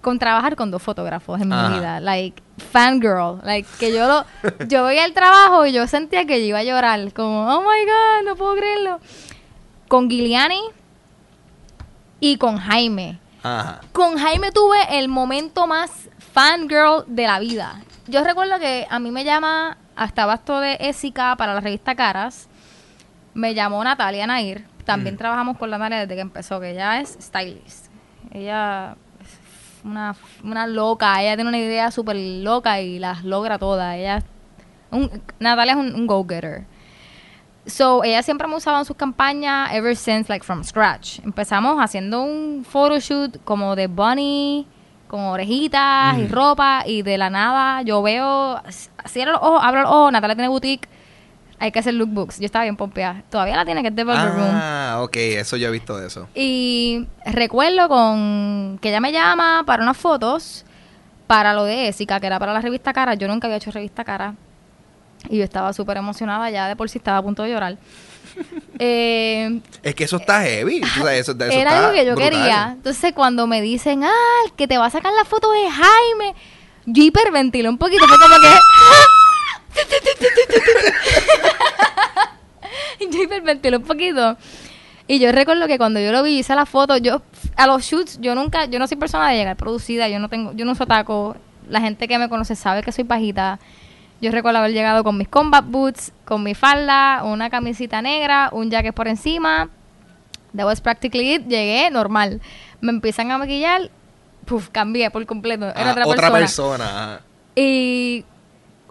[0.00, 1.68] con trabajar con dos fotógrafos en Ajá.
[1.70, 4.24] mi vida, like fangirl, like que yo lo
[4.68, 7.66] yo veía el trabajo y yo sentía que yo iba a llorar, como oh my
[7.84, 9.00] god, no puedo creerlo.
[9.88, 10.60] Con Giuliani
[12.20, 13.18] y con Jaime.
[13.42, 13.80] Ajá.
[13.92, 17.80] Con Jaime tuve el momento más fangirl de la vida.
[18.06, 22.48] Yo recuerdo que a mí me llama hasta abasto de Ésica para la revista Caras.
[23.34, 24.64] Me llamó Natalia Nair.
[24.84, 25.18] También Mm.
[25.18, 27.86] trabajamos con la Natalia desde que empezó, que ella es stylist.
[28.32, 33.96] Ella es una, una loca, ella tiene una idea súper loca y las logra todas.
[33.96, 34.22] Ella
[34.90, 36.64] Un, Natalia es un, un go-getter.
[37.68, 41.20] So, ella siempre me usaba en sus campañas ever since, like, from scratch.
[41.20, 44.66] Empezamos haciendo un photoshoot como de bunny,
[45.06, 46.30] con orejitas y Mm.
[46.32, 48.60] ropa, y de la nada yo veo,
[49.06, 50.88] cierro los ojos, abro los ojos, Natalia tiene boutique,
[51.58, 52.38] hay que hacer lookbooks.
[52.38, 53.22] Yo estaba bien pompeada.
[53.30, 54.50] Todavía la tiene, que es de Velvet Room.
[54.52, 56.28] Ah, ok, eso yo he visto de eso.
[56.34, 60.64] Y recuerdo con que ella me llama para unas fotos
[61.26, 63.14] para lo de Ésica, que era para la revista Cara.
[63.14, 64.34] Yo nunca había hecho revista Cara.
[65.28, 67.76] Y yo estaba súper emocionada, ya de por sí estaba a punto de llorar.
[68.78, 70.76] Eh, Es que eso está heavy.
[70.76, 72.30] eso, eso era está algo que yo brutal.
[72.30, 72.70] quería.
[72.76, 74.12] Entonces, cuando me dicen, ah,
[74.46, 76.36] el que te va a sacar la foto es Jaime,
[76.86, 78.06] yo hiperventilé un poquito.
[78.06, 78.48] Fue como que.
[83.10, 84.36] yo hiperventilé un poquito.
[85.06, 87.22] Y yo recuerdo que cuando yo lo vi, hice la foto, yo
[87.56, 90.52] a los shoots, yo nunca, yo no soy persona de llegar producida, yo no tengo,
[90.52, 91.36] yo no uso taco.
[91.68, 93.58] La gente que me conoce sabe que soy bajita.
[94.20, 98.70] Yo recuerdo haber llegado con mis combat boots, con mi falda, una camisita negra, un
[98.70, 99.68] jacket por encima.
[100.56, 101.46] That was practically it.
[101.46, 102.40] Llegué normal.
[102.80, 103.90] Me empiezan a maquillar,
[104.44, 105.66] puf, cambié por completo.
[105.66, 106.38] Era Ah, otra, otra persona.
[106.78, 106.84] persona.
[107.14, 107.20] ajá.
[107.54, 108.24] Y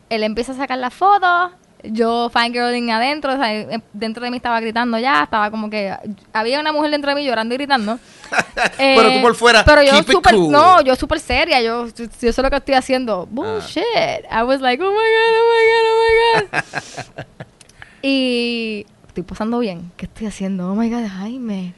[0.09, 1.51] él empieza a sacar las fotos.
[1.83, 5.93] Yo fangirling adentro, o sea, eh, dentro de mí estaba gritando ya, estaba como que
[6.33, 7.99] había una mujer dentro de mí llorando y gritando.
[8.77, 10.51] Pero tú por fuera, Pero yo keep it súper, cool.
[10.51, 13.27] no, yo súper seria, yo, yo sé lo que estoy haciendo.
[13.29, 13.83] Bullshit.
[14.31, 16.61] I was like, oh my god, oh my god, oh my
[17.21, 17.25] god.
[18.01, 19.91] y estoy pasando bien.
[19.97, 20.71] ¿Qué estoy haciendo?
[20.71, 21.73] Oh my god, Jaime.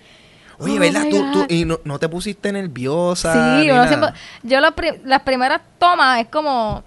[0.59, 1.05] Oye, Oh ¿verdad?
[1.09, 3.33] Tú, tú, y no, no te pusiste nerviosa.
[3.33, 3.87] Sí, ni nada?
[3.87, 6.83] siempre- yo las primeras tomas es como...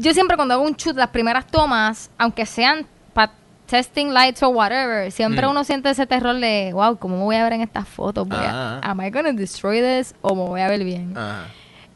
[0.00, 3.32] Yo siempre cuando hago un shoot, las primeras tomas, aunque sean para
[3.66, 5.50] testing lights o whatever, siempre Mm.
[5.50, 8.26] uno siente ese terror de, wow, ¿cómo me voy a ver en estas fotos?
[8.26, 8.80] Voy a- Ah.
[8.82, 10.14] ¿Am I gonna destroy this?
[10.22, 11.16] ¿O me voy a ver bien?
[11.16, 11.46] Ajá.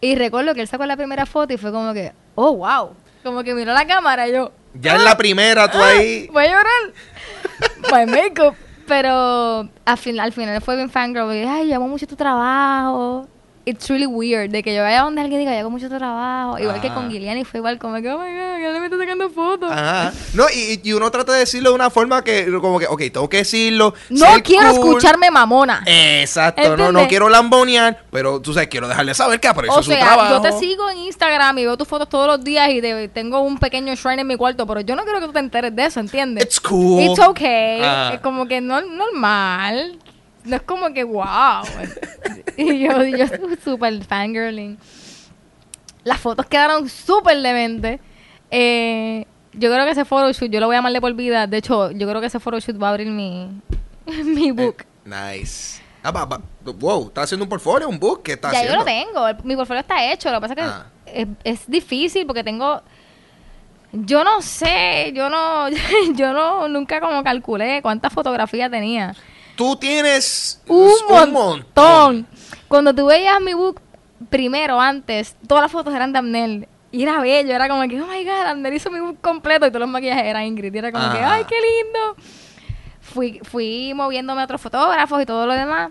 [0.01, 2.90] Y recuerdo que él sacó la primera foto y fue como que, oh, wow.
[3.23, 6.29] Como que miró la cámara y yo, Ya en la primera, tú ahí.
[6.31, 6.93] voy a llorar.
[7.90, 8.55] My makeup.
[8.87, 11.25] Pero al final, al final fue bien fangirl.
[11.25, 13.27] porque, Ay, amo mucho tu trabajo.
[13.66, 16.59] It's really weird de que yo vaya donde alguien diga, yo hago mucho trabajo.
[16.59, 16.94] Igual que Ah.
[16.94, 19.70] con Gillian fue igual como que, oh my god, que me está sacando fotos.
[19.72, 20.12] Ajá.
[20.35, 23.29] No, y, y uno trata de decirlo de una forma que, como que, ok, tengo
[23.29, 23.94] que decirlo.
[24.11, 24.88] No quiero cool.
[24.88, 25.83] escucharme mamona.
[25.87, 29.90] Exacto, no, no quiero lambonear, pero tú sabes, quiero dejarle saber que aprecio o su
[29.92, 30.35] sea, trabajo.
[30.35, 33.40] yo te sigo en Instagram y veo tus fotos todos los días y te- tengo
[33.40, 35.87] un pequeño shrine en mi cuarto, pero yo no quiero que tú te enteres de
[35.87, 36.44] eso, ¿entiendes?
[36.44, 37.03] It's cool.
[37.03, 37.81] It's okay.
[37.83, 38.11] Ah.
[38.14, 39.98] Es como que no normal.
[40.45, 41.65] No es como que wow.
[42.57, 43.27] y yo, yo
[43.65, 44.79] súper fangirling.
[46.05, 47.99] Las fotos quedaron súper demente.
[48.51, 51.47] Eh, yo creo que ese photoshoot, yo lo voy a amarle por vida.
[51.47, 53.51] De hecho, yo creo que ese photoshoot va a abrir mi,
[54.25, 54.85] mi book.
[55.07, 55.81] Eh, nice.
[56.03, 56.41] Ah, va, va.
[56.63, 58.23] Wow, ¿estás haciendo un portfolio, un book?
[58.23, 58.75] ¿Qué estás ya haciendo?
[58.75, 59.29] yo lo tengo.
[59.29, 60.31] el- mi portfolio está hecho.
[60.31, 60.87] Lo que pasa es que Ah.
[61.07, 62.83] es, es difícil porque tengo.
[63.93, 65.69] Yo no sé, yo no,
[66.17, 69.15] yo no, nunca como calculé cuántas fotografías tenía.
[69.57, 70.93] Tú tienes Un,
[71.33, 72.27] montón.
[72.67, 73.81] Cuando tú veías mi book
[74.29, 76.69] primero, antes, todas las fotos eran de Amnel.
[76.90, 79.71] Y era bello, era como que, oh my god, Amnel hizo mi book completo y
[79.71, 80.75] todos los maquillajes eran Ingrid.
[80.75, 82.17] Y era como que, ay, qué lindo.
[83.01, 85.90] Fui, fui moviéndome a otros fotógrafos y todo lo demás.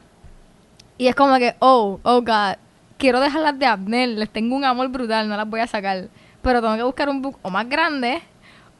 [0.97, 2.55] Y es como que, oh, oh god,
[2.97, 6.09] quiero dejarlas de Abnel, les tengo un amor brutal, no las voy a sacar.
[6.41, 8.21] Pero tengo que buscar un book o más grande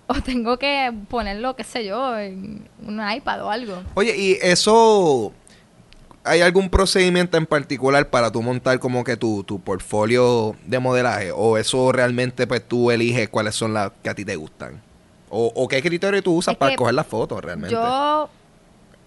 [0.08, 3.84] o tengo que ponerlo, qué sé yo, en un iPad o algo.
[3.96, 5.34] Oye, ¿y eso...
[6.26, 11.34] ¿Hay algún procedimiento en particular para tú montar como que tu, tu portfolio de modelaje?
[11.34, 14.82] ¿O eso realmente pues tú eliges cuáles son las que a ti te gustan?
[15.30, 17.74] ¿O, o qué criterio tú usas Es para que escoger las fotos realmente?
[17.74, 18.30] Yo,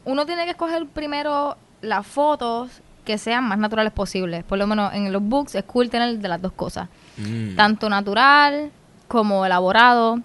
[0.04, 2.70] uno tiene que escoger primero las fotos
[3.06, 4.44] que sean más naturales posibles.
[4.44, 6.88] Por lo menos en los books es cool tener de las dos cosas.
[7.16, 7.56] Mm.
[7.56, 8.70] Tanto natural
[9.08, 10.20] como elaborado.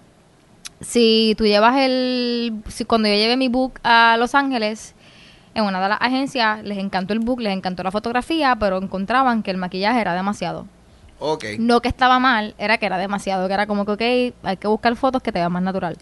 [0.82, 2.62] Si tú llevas el...
[2.68, 4.94] Si cuando yo llevé mi book a Los Ángeles,
[5.54, 9.42] en una de las agencias les encantó el book, les encantó la fotografía, pero encontraban
[9.42, 10.66] que el maquillaje era demasiado.
[11.18, 11.44] Ok.
[11.58, 14.66] No que estaba mal, era que era demasiado, que era como que, ok, hay que
[14.66, 15.96] buscar fotos que te vean más natural.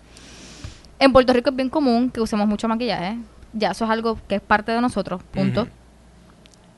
[0.99, 3.19] En Puerto Rico es bien común que usemos mucho maquillaje.
[3.53, 5.67] Ya eso es algo que es parte de nosotros, punto.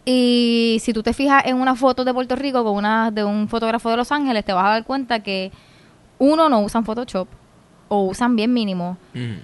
[0.05, 3.49] Y si tú te fijas en una foto de Puerto Rico con una de un
[3.49, 5.53] fotógrafo de Los Ángeles, te vas a dar cuenta que
[6.19, 7.29] uno no usan Photoshop
[7.93, 8.97] o usan bien mínimo.
[9.13, 9.35] Mm.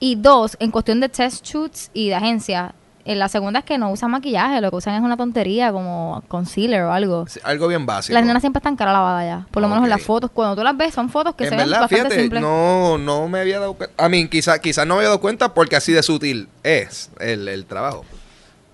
[0.00, 2.74] Y dos, en cuestión de test shoots y de agencia,
[3.04, 6.24] en la segunda es que no usan maquillaje, lo que usan es una tontería como
[6.26, 7.28] concealer o algo.
[7.28, 8.12] Sí, Algo bien básico.
[8.14, 9.46] Las nenas siempre están cara lavada ya.
[9.52, 10.32] Por lo menos en las fotos.
[10.32, 12.42] Cuando tú las ves, son fotos que en se ven verdad, bastante fíjate, simples.
[12.42, 14.04] no, no me había dado cuenta.
[14.04, 17.46] A mí, quizás quizá no me había dado cuenta porque así de sutil es el,
[17.46, 18.04] el trabajo.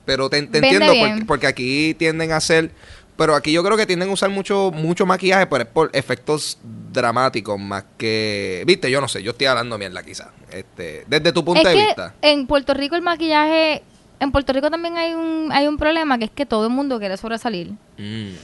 [0.07, 2.71] Pero te, te entiendo, porque, porque aquí tienden a hacer
[3.17, 6.59] Pero aquí yo creo que tienden a usar mucho, mucho maquillaje por, por efectos
[6.93, 8.63] dramáticos más que.
[8.67, 10.29] Viste, yo no sé, yo estoy hablando mierda quizás.
[10.51, 12.15] Este, desde tu punto es de que vista.
[12.23, 13.83] en Puerto Rico el maquillaje...
[14.21, 17.01] En Puerto Rico también hay un, hay un problema que es que todo el mundo
[17.01, 17.73] quiere sobresalir.
[17.99, 18.35] Mm.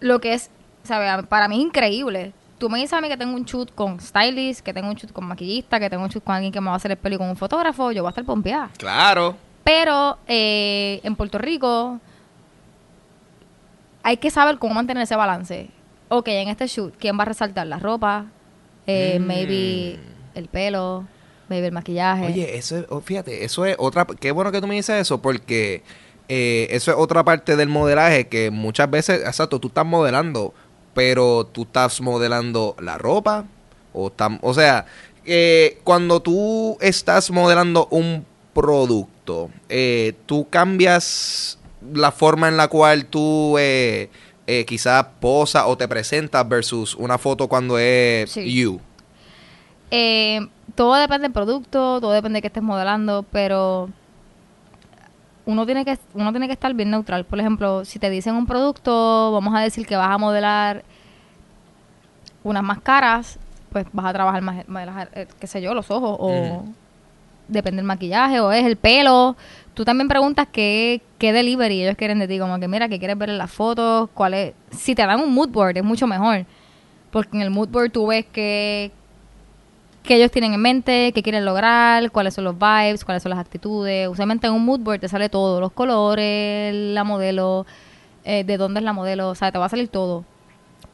[0.00, 0.50] Lo que es,
[0.82, 1.24] ¿sabes?
[1.26, 2.32] Para mí es increíble.
[2.58, 5.12] Tú me dices a mí que tengo un shoot con stylist, que tengo un shoot
[5.12, 7.14] con maquillista, que tengo un shoot con alguien que me va a hacer el pelo
[7.14, 8.70] y con un fotógrafo, yo voy a estar pompeada.
[8.76, 9.36] Claro.
[9.62, 12.00] Pero eh, en Puerto Rico
[14.02, 15.68] hay que saber cómo mantener ese balance.
[16.08, 17.66] Ok, en este shoot, ¿quién va a resaltar?
[17.66, 18.26] La ropa,
[18.86, 19.24] eh, Mm.
[19.26, 19.98] maybe
[20.34, 21.06] el pelo,
[21.48, 22.26] maybe el maquillaje.
[22.26, 24.06] Oye, eso es, oh, fíjate, eso es otra.
[24.18, 25.82] Qué bueno que tú me dices eso, porque
[26.28, 30.52] eh, eso es otra parte del modelaje que muchas veces, exacto, tú estás modelando,
[30.94, 33.44] pero tú estás modelando la ropa,
[33.94, 34.84] o, tam- o sea,
[35.24, 38.24] eh, cuando tú estás modelando un
[38.54, 41.58] producto, eh, tú cambias
[41.92, 44.10] la forma en la cual tú eh,
[44.46, 48.52] eh, quizás posas o te presentas versus una foto cuando es Sí.
[48.52, 48.80] you.
[49.90, 50.40] Eh,
[50.74, 53.88] todo depende del producto, todo depende de qué estés modelando, pero
[55.46, 57.24] uno tiene que uno tiene que estar bien neutral.
[57.24, 60.84] Por ejemplo, si te dicen un producto, vamos a decir que vas a modelar
[62.44, 63.38] unas más caras,
[63.72, 66.64] pues vas a trabajar más, eh, qué sé yo, los ojos o
[67.48, 69.36] depende del maquillaje o es el pelo.
[69.78, 73.16] Tú también preguntas qué, qué delivery ellos quieren de ti, como que mira, qué quieres
[73.16, 74.52] ver en las fotos, cuál es...
[74.72, 76.46] Si te dan un mood board es mucho mejor,
[77.12, 78.90] porque en el mood board tú ves que
[80.08, 84.08] ellos tienen en mente, qué quieren lograr, cuáles son los vibes, cuáles son las actitudes.
[84.08, 87.64] Usualmente en un mood board te sale todo, los colores, la modelo,
[88.24, 90.24] eh, de dónde es la modelo, o sea, te va a salir todo.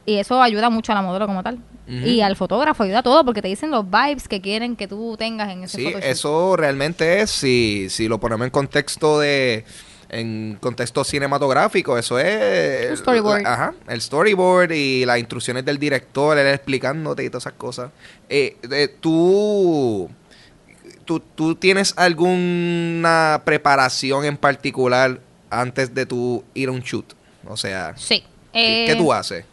[0.05, 1.59] Y eso ayuda mucho a la modelo como tal.
[1.87, 5.15] Y al fotógrafo ayuda a todo porque te dicen los vibes que quieren que tú
[5.17, 6.03] tengas en ese Sí, photoshoot.
[6.11, 9.65] eso realmente es, si, si lo ponemos en contexto de,
[10.09, 12.89] en contexto cinematográfico, eso es...
[12.91, 13.43] Un storyboard.
[13.43, 17.91] la- ajá, el storyboard y las instrucciones del director, él explicándote y todas esas cosas.
[18.29, 20.09] Eh, eh, tú,
[21.05, 25.19] tú, ¿Tú tienes alguna preparación en particular
[25.51, 27.13] antes de tú ir a un shoot?
[27.47, 28.23] O sea, Sí.
[28.53, 29.45] ¿qué, Eh, qué tú haces?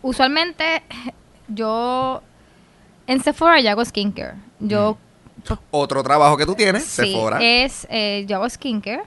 [0.00, 0.82] Usualmente
[1.48, 2.22] yo
[3.06, 4.34] en Sephora yo hago skincare.
[4.60, 4.96] Yo
[5.46, 7.38] pues, Otro trabajo que tú tienes, sí, Sephora.
[7.40, 9.02] es eh, yo hago skincare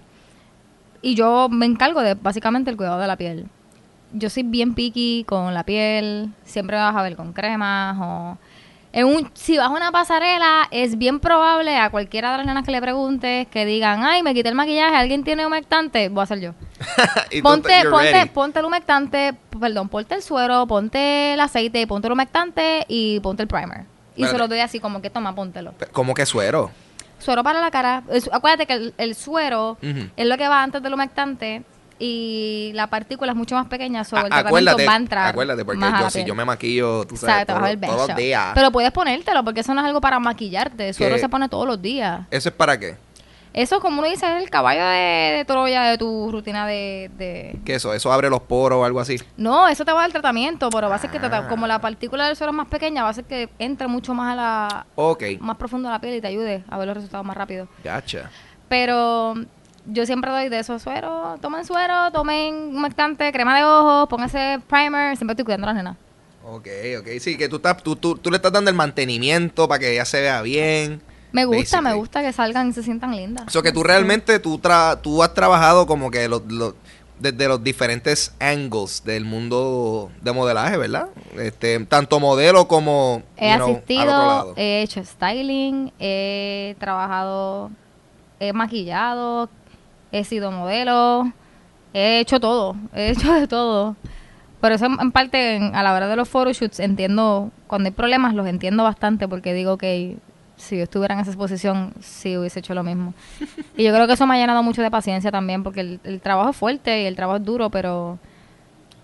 [1.02, 3.48] y yo me encargo de básicamente el cuidado de la piel.
[4.12, 8.38] Yo soy bien picky con la piel, siempre me vas a ver con cremas o
[8.96, 12.64] en un, si vas a una pasarela, es bien probable a cualquiera de las nenas
[12.64, 16.08] que le preguntes que digan, ay, me quité el maquillaje, ¿alguien tiene humectante?
[16.08, 16.54] Voy a ser yo.
[17.42, 22.86] Ponte, ponte, ponte el humectante, perdón, ponte el suero, ponte el aceite, ponte el humectante
[22.88, 23.82] y ponte el primer.
[24.16, 24.32] Y Espérate.
[24.32, 25.74] se lo doy así como que toma, póntelo.
[25.92, 26.72] ¿Cómo que suero?
[27.20, 28.04] Suero para la cara.
[28.32, 31.64] Acuérdate que el, el suero es lo que va antes del humectante
[31.98, 35.28] y la partícula es mucho más pequeña, sobre el A- tratamiento va a entrar.
[35.30, 38.52] acuérdate, porque yo, si yo me maquillo, tú sabes, a ver todos, los días.
[38.54, 40.92] Pero puedes ponértelo porque eso no es algo para maquillarte.
[40.94, 42.22] Suero se pone todos los días.
[42.32, 42.98] ¿Eso es para qué?
[43.58, 47.58] Eso, como uno dice, es el caballo de, de Troya de tu rutina de, de,
[47.64, 47.94] ¿Qué eso?
[47.94, 49.16] ¿Eso abre los poros o algo así?
[49.38, 51.48] No, eso te va a dar tratamiento, pero va a ser que te- Ah.
[51.48, 54.34] como la partícula del suelo es más pequeña, va a ser que entre mucho más
[54.34, 57.26] a la Ok, más profundo a la piel y te ayude a ver los resultados
[57.26, 57.70] más rápido.
[57.82, 58.30] gacha.
[58.68, 59.36] Pero
[59.86, 65.16] yo siempre doy de esos sueros, tomen suero, tomen humectante, crema de ojos, pónganse primer,
[65.16, 65.98] siempre estoy cuidando a las nenas.
[66.44, 66.68] Ok,
[67.00, 67.08] ok.
[67.22, 70.04] Sí, que tú, estás, tú, tú, tú le estás dando el mantenimiento para que ella
[70.04, 71.02] se vea bien.
[71.36, 73.46] Me gusta, me gusta que salgan y se sientan lindas.
[73.48, 76.74] O sea, que tú realmente tú, tra- tú has trabajado como que los, los-
[77.20, 81.08] desde los diferentes angles del mundo de modelaje, ¿verdad?
[81.38, 87.72] Este, tanto modelo como He know, asistido, he hecho styling, he trabajado,
[88.40, 89.50] he maquillado,
[90.12, 91.32] he sido modelo,
[91.94, 93.96] he hecho todo, he hecho de todo.
[94.60, 98.34] Por eso en parte en- a la hora de los photoshoots entiendo, cuando hay problemas
[98.34, 100.18] los entiendo bastante porque digo que
[100.58, 103.14] si yo estuviera en esa exposición sí hubiese hecho lo mismo.
[103.78, 106.22] Y yo creo que eso me ha llenado mucho de paciencia también porque el, el
[106.22, 108.18] trabajo es fuerte y el trabajo es duro, pero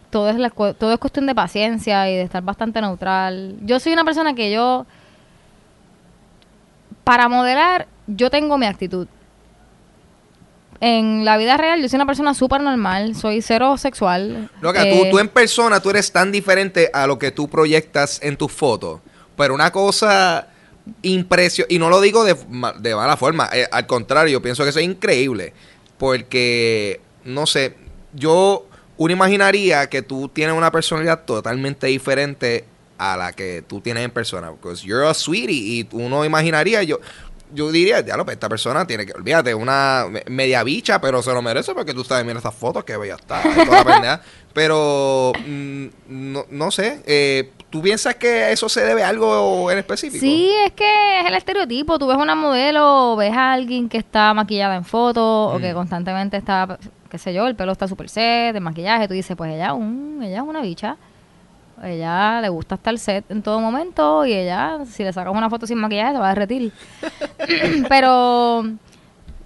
[0.10, 3.56] todo es, la, todo es cuestión de paciencia y de estar bastante neutral.
[3.62, 4.86] Yo soy una persona que yo,
[7.04, 9.08] para modelar, yo tengo mi actitud.
[10.80, 14.50] En la vida real, yo soy una persona súper normal, soy cero sexual.
[14.62, 18.20] Loca, Eh, tú, tú en persona, tú eres tan diferente a lo que tú proyectas
[18.24, 19.00] en tus fotos.
[19.38, 20.48] Pero una cosa
[21.02, 22.36] y no lo digo de,
[22.80, 25.54] de mala forma, eh, al contrario, yo pienso que eso es increíble.
[25.98, 27.76] Porque, no sé,
[28.14, 28.68] yo,
[28.98, 32.66] uno imaginaría que tú tienes una personalidad totalmente diferente
[32.98, 34.52] a la que tú tienes en persona.
[34.52, 37.00] Because you're a sweetie y uno imaginaría, yo,
[37.54, 41.32] yo diría, diablo, pues esta persona tiene que, olvídate, una me- media bicha, pero se
[41.34, 44.22] lo merece porque tú sabes, mira estas fotos, que bella está, toda la.
[44.54, 49.78] Pero, mm, no, no sé, eh, ¿tú piensas que eso se debe a algo en
[49.78, 50.20] específico?
[50.20, 51.98] Sí, es que es el estereotipo.
[51.98, 55.72] Tú ves una modelo, o ves a alguien que está maquillada en fotos o que
[55.72, 55.76] Mm.
[55.76, 56.78] constantemente está,
[57.10, 59.08] qué sé yo, el pelo está súper set, el maquillaje.
[59.08, 60.98] Tú dices, pues ella, un, ella es una bicha.
[61.84, 65.66] Ella le gusta estar set en todo momento y ella, si le sacas una foto
[65.66, 66.72] sin maquillaje, se va a derretir.
[67.90, 68.66] Pero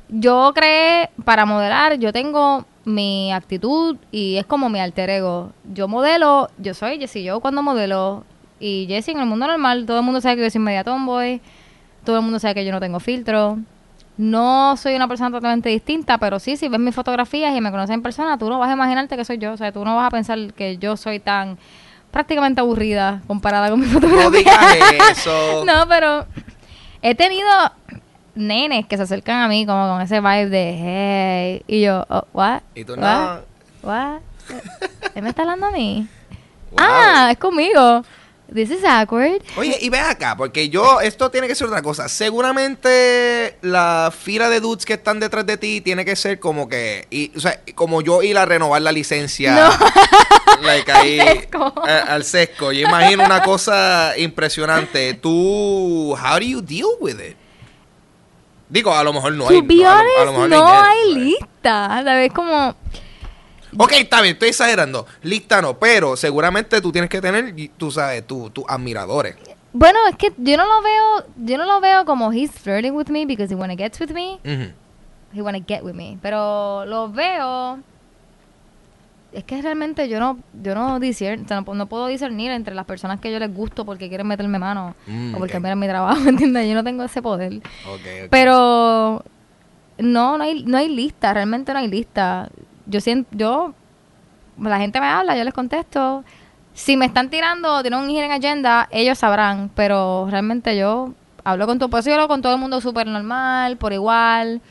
[0.09, 5.51] yo creé, para modelar, yo tengo mi actitud y es como mi alter ego.
[5.73, 8.23] Yo modelo, yo soy Jessie yo cuando modelo.
[8.59, 11.41] Y Jessie en el mundo normal, todo el mundo sabe que yo soy media tomboy.
[12.03, 13.59] Todo el mundo sabe que yo no tengo filtro.
[14.17, 17.93] No soy una persona totalmente distinta, pero sí, si ves mis fotografías y me conoces
[17.93, 19.53] en persona, tú no vas a imaginarte que soy yo.
[19.53, 21.57] O sea, tú no vas a pensar que yo soy tan
[22.15, 24.23] prácticamente aburrida comparada con mis fotografías.
[24.23, 25.65] No digas eso.
[25.65, 26.25] No, pero
[27.01, 27.49] he tenido
[28.35, 32.23] nenes que se acercan a mí como con ese vibe de hey y yo, oh,
[32.31, 32.61] what?
[32.73, 33.01] Y tú What?
[33.01, 33.39] no.
[33.81, 34.21] What?
[35.13, 36.07] ¿Él me está hablando a mí?
[36.71, 36.79] Wow.
[36.79, 38.05] Ah, es conmigo.
[38.53, 39.41] This is awkward.
[39.57, 42.07] Oye, y ve acá, porque yo, esto tiene que ser otra cosa.
[42.07, 47.07] Seguramente la fila de dudes que están detrás de ti tiene que ser como que,
[47.09, 49.71] y, o sea, como yo ir a renovar la licencia.
[50.61, 51.73] like ahí, Al sesco.
[51.87, 52.71] a- al sesco.
[52.71, 55.15] Yo imagino una cosa impresionante.
[55.15, 57.35] Tú, how do you deal with it?
[58.69, 59.59] Digo, a lo mejor no hay.
[59.61, 62.01] to be no, a lo- honest, a lo mejor no hay hay lista.
[62.03, 62.31] ¿Sabes?
[62.33, 62.75] Como,
[63.77, 65.05] Ok, está bien, estoy exagerando.
[65.23, 69.35] Lista no, pero seguramente tú tienes que tener, tú sabes, tus admiradores.
[69.73, 73.07] bueno, es que yo no lo veo, yo no lo veo como he's flirting with
[73.09, 74.39] me because he wanna get with me.
[74.45, 74.71] Ujú.
[75.33, 76.17] he wanna get with me.
[76.21, 77.79] Pero lo veo.
[79.33, 82.73] Es que realmente yo no, yo no discier- o sea, no, no puedo discernir entre
[82.73, 85.63] las personas que yo les gusto porque quieren meterme mano Mm, o porque ok.
[85.63, 86.69] miran mi trabajo, ¿me entiendes?
[86.69, 87.57] Yo no tengo ese poder.
[87.57, 88.27] Ok, ok.
[88.29, 89.25] Pero
[89.97, 92.47] no, no hay, no hay lista, realmente no hay lista.
[92.85, 93.73] Yo siento, yo,
[94.59, 96.23] la gente me habla, yo les contesto.
[96.73, 101.13] Si me están tirando, tienen un hidden agenda, ellos sabrán, pero realmente yo
[101.43, 104.61] hablo con tu yo hablo con todo el mundo súper normal, por igual.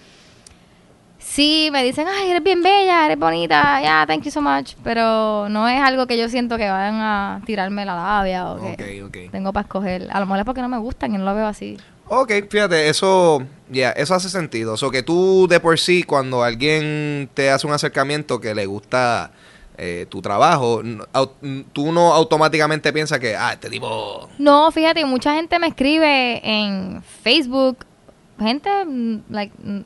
[1.19, 5.49] Sí, me dicen, ay, eres bien bella, eres bonita, ya, thank you so much, pero
[5.49, 9.51] no es algo que yo siento que vayan a tirarme la labia o que tengo
[9.53, 10.09] para escoger.
[10.12, 11.79] A lo mejor es porque no me gustan y no lo veo así.
[12.09, 14.75] Ok, fíjate, eso, ya, eso hace sentido.
[14.75, 18.67] O sea, que tú de por sí, cuando alguien te hace un acercamiento que le
[18.67, 19.31] gusta
[19.79, 20.83] eh, tu trabajo,
[21.73, 24.29] tú no automáticamente piensas que, ah, este tipo...
[24.39, 27.79] No, fíjate, mucha gente me escribe en Facebook,
[28.39, 29.81] gente mm, like mm,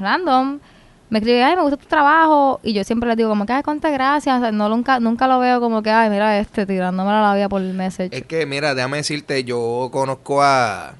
[0.00, 0.60] random,
[1.10, 3.62] me escribe, ay, me gusta tu trabajo, y yo siempre les digo como que, ay,
[3.62, 7.10] cuántas gracias, o sea, no, nunca, nunca lo veo como que, ay, mira este, tirándome
[7.10, 8.16] la labia por el message.
[8.16, 10.94] Es que, mira, déjame decirte, yo conozco a,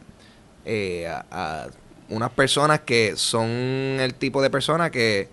[0.64, 1.66] eh, a, a
[2.08, 5.28] unas personas que son el tipo de personas que,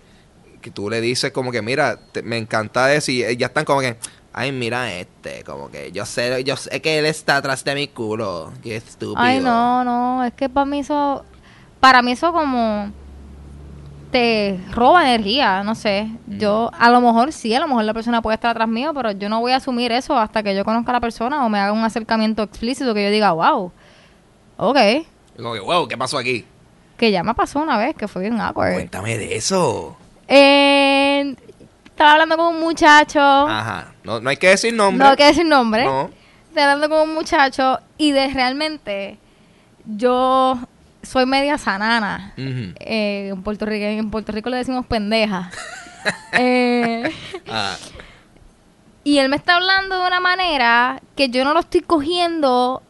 [0.60, 3.80] que tú le dices como que, mira, te- me encanta eso y ya están como
[3.80, 3.96] que,
[4.32, 7.88] ay, mira este, como que yo sé, yo sé que él está atrás de mi
[7.88, 9.16] culo, qué estúpido.
[9.18, 11.24] Ay, no, no, es que para mí eso,
[11.80, 12.92] para mí eso como
[14.10, 16.08] te roba energía, no sé.
[16.26, 19.10] Yo, a lo mejor sí, a lo mejor la persona puede estar atrás mío, pero
[19.10, 21.58] yo no voy a asumir eso hasta que yo conozca a la persona o me
[21.58, 23.70] haga un acercamiento explícito que yo diga, wow,
[24.56, 24.78] ok,
[25.38, 26.44] Como que, wow, ¿qué pasó aquí?
[26.96, 28.74] que ya me pasó una vez, que fue bien awkward.
[28.74, 29.96] Cuéntame de eso.
[30.26, 31.36] Eh,
[31.84, 35.04] estaba hablando con un muchacho, Ajá, no, no hay que decir nombre.
[35.04, 35.84] no hay que decir nombre.
[35.84, 36.10] No.
[36.48, 39.16] Estoy hablando con un muchacho y de realmente
[39.86, 40.58] yo
[41.04, 42.34] soy media sanana.
[42.36, 45.50] Eh, en, Puerto Rico, en Puerto Rico le decimos pendeja.
[46.32, 47.12] Eh,
[47.50, 47.76] Ah,
[49.04, 52.82] y él me está hablando de una manera que yo no lo estoy cogiendo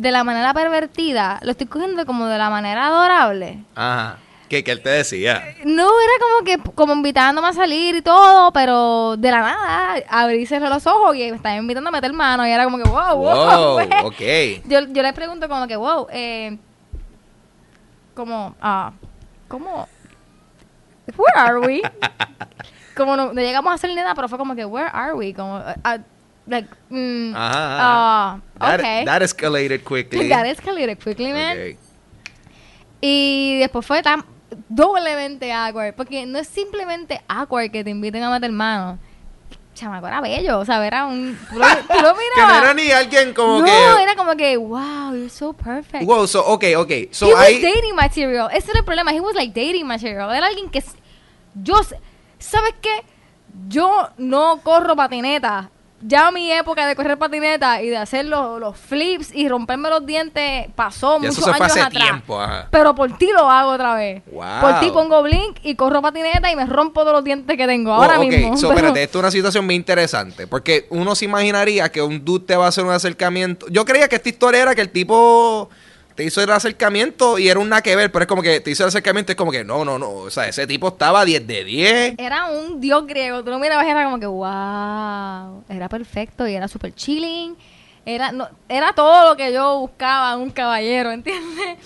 [0.00, 3.58] de la manera pervertida, lo estoy cogiendo como de la manera adorable.
[3.74, 4.16] ajá.
[4.48, 5.54] ¿Qué, qué él te decía?
[5.64, 10.38] No, era como que como invitándome a salir y todo, pero de la nada abrí
[10.38, 12.82] y cerré los ojos y me estaba invitando a meter mano y era como que
[12.82, 13.76] wow, wow.
[13.76, 13.88] Wow, pues.
[14.02, 14.66] ok.
[14.68, 16.58] Yo, yo le pregunto como que, wow, eh,
[18.12, 18.90] como, ah,
[19.46, 19.86] ¿cómo?
[21.16, 21.82] Where are we?
[22.96, 25.32] como no, no llegamos a hacer nada, pero fue como que, where are we?
[25.32, 25.98] Como, ah,
[26.50, 29.04] like, mm, Ajá, ah, That, okay.
[29.04, 30.28] that escalated quickly.
[30.30, 31.56] That escalated quickly, man.
[31.56, 31.78] Ok.
[33.00, 34.24] Y después fue tan
[34.68, 38.98] doblemente awkward, porque no es simplemente awkward que te inviten a meter mano.
[39.74, 41.38] Chamaco, era bello, o sea, era un...
[41.48, 44.02] Tú lo, tú lo Que no era ni alguien como no, que...
[44.02, 46.04] era como que, wow, you're so perfect.
[46.04, 46.92] Wow, so, ok, ok.
[47.12, 47.62] So, he was hay...
[47.62, 48.50] dating material.
[48.52, 49.12] Ese era el problema.
[49.12, 50.30] He was like dating material.
[50.32, 50.82] Era alguien que...
[51.54, 51.80] Yo...
[52.38, 53.04] ¿Sabes qué?
[53.68, 55.70] Yo no corro patineta
[56.02, 60.04] ya mi época de correr patineta y de hacer los, los flips y romperme los
[60.06, 62.02] dientes pasó Y muchos eso se fue años hace atrás.
[62.04, 62.68] tiempo, ajá.
[62.70, 64.22] Pero por ti lo hago otra vez.
[64.32, 64.60] Wow.
[64.60, 67.92] Por ti pongo blink y corro patineta y me rompo todos los dientes que tengo
[67.92, 68.56] ahora Oh, ok, mismo.
[68.56, 70.46] so, pero- espérate, esto es una situación muy interesante.
[70.46, 73.66] Porque uno se imaginaría que un dude te va a hacer un acercamiento.
[73.68, 75.68] Yo creía que esta historia era que el tipo
[76.14, 78.70] te hizo el acercamiento y era un nada que ver, pero es como que te
[78.70, 80.10] hizo el acercamiento y es como que no, no, no.
[80.10, 82.14] O sea, ese tipo estaba 10 de 10.
[82.18, 83.42] Era un dios griego.
[83.42, 85.64] Tú lo mirabas y era como que, wow.
[85.68, 87.56] Era perfecto y era súper chilling.
[88.04, 91.78] Era, no, era todo lo que yo buscaba un caballero, ¿entiendes?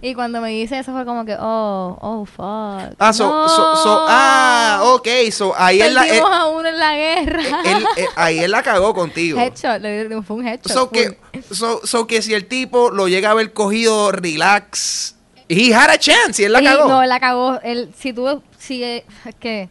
[0.00, 2.94] Y cuando me dice eso fue como que, oh, oh, fuck.
[3.00, 6.94] Ah, so, so, so, ah, ok, so ahí él la, Perdimos a uno en la
[6.94, 7.42] guerra.
[7.64, 9.40] él- él- ahí él la cagó contigo.
[9.40, 9.82] headshot,
[10.24, 10.72] fue un headshot.
[10.72, 11.18] So que,
[11.50, 15.16] so, so que si el tipo lo llega a haber cogido relax,
[15.48, 16.88] he had a chance y él la Y cagó.
[16.88, 17.58] No, él la cagó.
[17.64, 19.04] Él, si tú, si, eh,
[19.40, 19.68] que,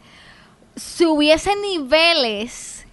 [0.76, 2.84] si hubiese niveles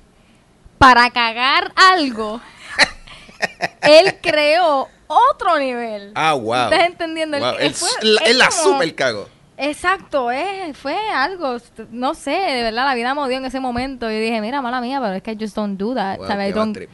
[0.77, 2.39] para cagar algo,
[3.81, 6.11] él creó otro nivel.
[6.15, 6.65] Ah, wow.
[6.71, 7.37] ¿Estás entendiendo?
[7.39, 9.29] Wow, él Él, fue- la- es la como- super cagó.
[9.57, 11.57] Exacto, eh, fue algo,
[11.91, 14.11] no sé, de verdad, la vida me odió en ese momento.
[14.11, 16.17] Y dije, mira, mala mía, pero es que I just don't do that.
[16.17, 16.87] Wow, don't-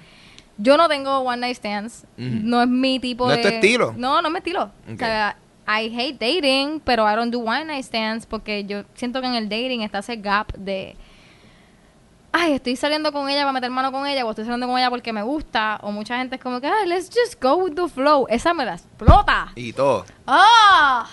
[0.57, 2.03] yo no tengo one night stands.
[2.20, 2.30] Ujú.
[2.43, 3.38] No es mi tipo ¿No de.
[3.38, 3.93] es tu estilo?
[3.97, 4.64] No, no es mi estilo.
[4.88, 4.93] Ok.
[4.93, 5.36] O sea,
[5.68, 9.36] I hate dating, pero I don't do one night stands porque yo siento que en
[9.36, 10.95] el dating está ese gap de.
[12.34, 14.90] Ay, estoy saliendo con ella para meter mano con ella, o estoy saliendo con ella
[14.90, 17.90] porque me gusta, o mucha gente es como que, ay, let's just go with the
[17.90, 18.26] flow.
[18.30, 19.52] Esa me la explota.
[19.56, 20.06] Y todo.
[20.26, 21.10] ¡Ah!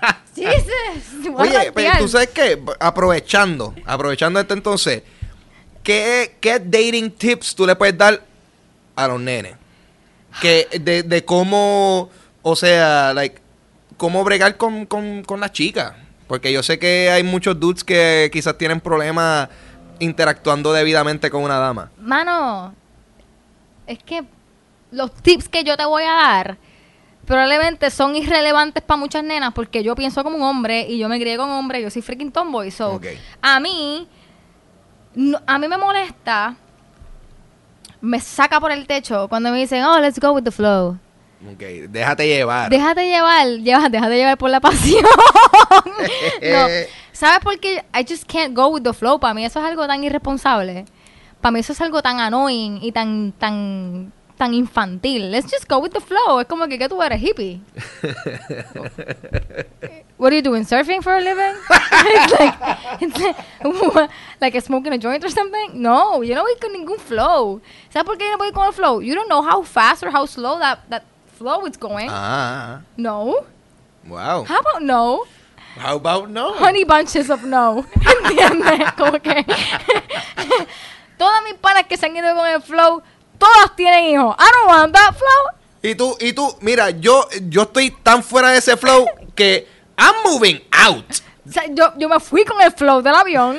[0.34, 1.32] Jesus.
[1.32, 5.02] voy a Oye, pero tú sabes qué, aprovechando, aprovechando esto entonces,
[5.82, 8.22] ¿qué, ¿qué dating tips tú le puedes dar
[8.96, 9.56] a los nenes?
[10.42, 12.10] Que de, de cómo,
[12.42, 13.40] o sea, like,
[13.96, 15.94] cómo bregar con, con, con las chicas.
[16.26, 19.48] Porque yo sé que hay muchos dudes que quizás tienen problemas
[20.00, 21.90] interactuando debidamente con una dama.
[21.98, 22.74] Mano,
[23.86, 24.24] es que
[24.90, 26.56] los tips que yo te voy a dar
[27.26, 31.20] probablemente son irrelevantes para muchas nenas porque yo pienso como un hombre y yo me
[31.20, 32.70] crié con hombre, yo soy freaking tomboy.
[32.70, 32.92] So,
[33.42, 34.08] a mí,
[35.14, 36.56] no- a mí me molesta,
[38.00, 40.96] me saca por el techo cuando me dicen, oh, let's go with the flow.
[41.52, 42.70] Ok, déjate llevar.
[42.70, 45.02] Déjate llevar, lleva- déjate llevar por la pasión.
[45.04, 46.66] no,
[47.12, 47.84] ¿sabes por qué?
[47.94, 49.20] I just can't go with the flow.
[49.20, 50.84] Para mí eso es algo tan irresponsable.
[51.40, 55.30] Para mí eso es algo tan annoying y tan tan tan infantil.
[55.30, 56.40] Let's just go with the flow.
[56.40, 57.60] Es como que ¿qué tú eres hippie.
[60.18, 60.64] What are you doing?
[60.64, 61.54] Surfing for a living?
[61.70, 62.54] it's like,
[63.00, 63.18] it's
[63.94, 64.10] like,
[64.40, 65.80] like smoking a joint or something?
[65.80, 67.60] No, yo no voy con ningún flow.
[67.92, 69.00] ¿Sabes por qué yo no voy con el flow?
[69.00, 71.04] You don't know how fast or how slow that, that
[71.38, 72.08] flow is going.
[72.10, 73.44] Ah, No.
[74.08, 74.44] wow.
[74.44, 75.22] How about no?
[75.78, 76.54] How about no?
[76.54, 77.84] Honey bunches of no.
[78.24, 78.92] ¿Entiendes?
[78.96, 79.44] Como que
[81.18, 83.02] todas mis panas que se han ido con el flow,
[83.38, 84.34] todas tienen hijos.
[84.38, 85.58] I don't want that flow.
[85.82, 90.14] Y tú, y tú, mira, yo, yo estoy tan fuera de ese flow que I'm
[90.24, 91.04] moving out.
[91.48, 93.58] O sea, yo, yo me fui con el flow del avión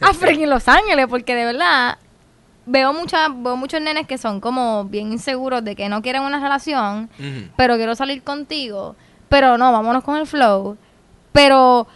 [0.00, 1.98] a freaking Los Ángeles porque de verdad
[2.68, 6.38] veo, muchas veo muchos nenes que son como bien inseguros de que no quieren una
[6.40, 7.08] relación,
[7.56, 8.94] pero quiero salir contigo.
[9.28, 10.76] Pero no, vámonos con el flow.
[11.32, 11.86] Pero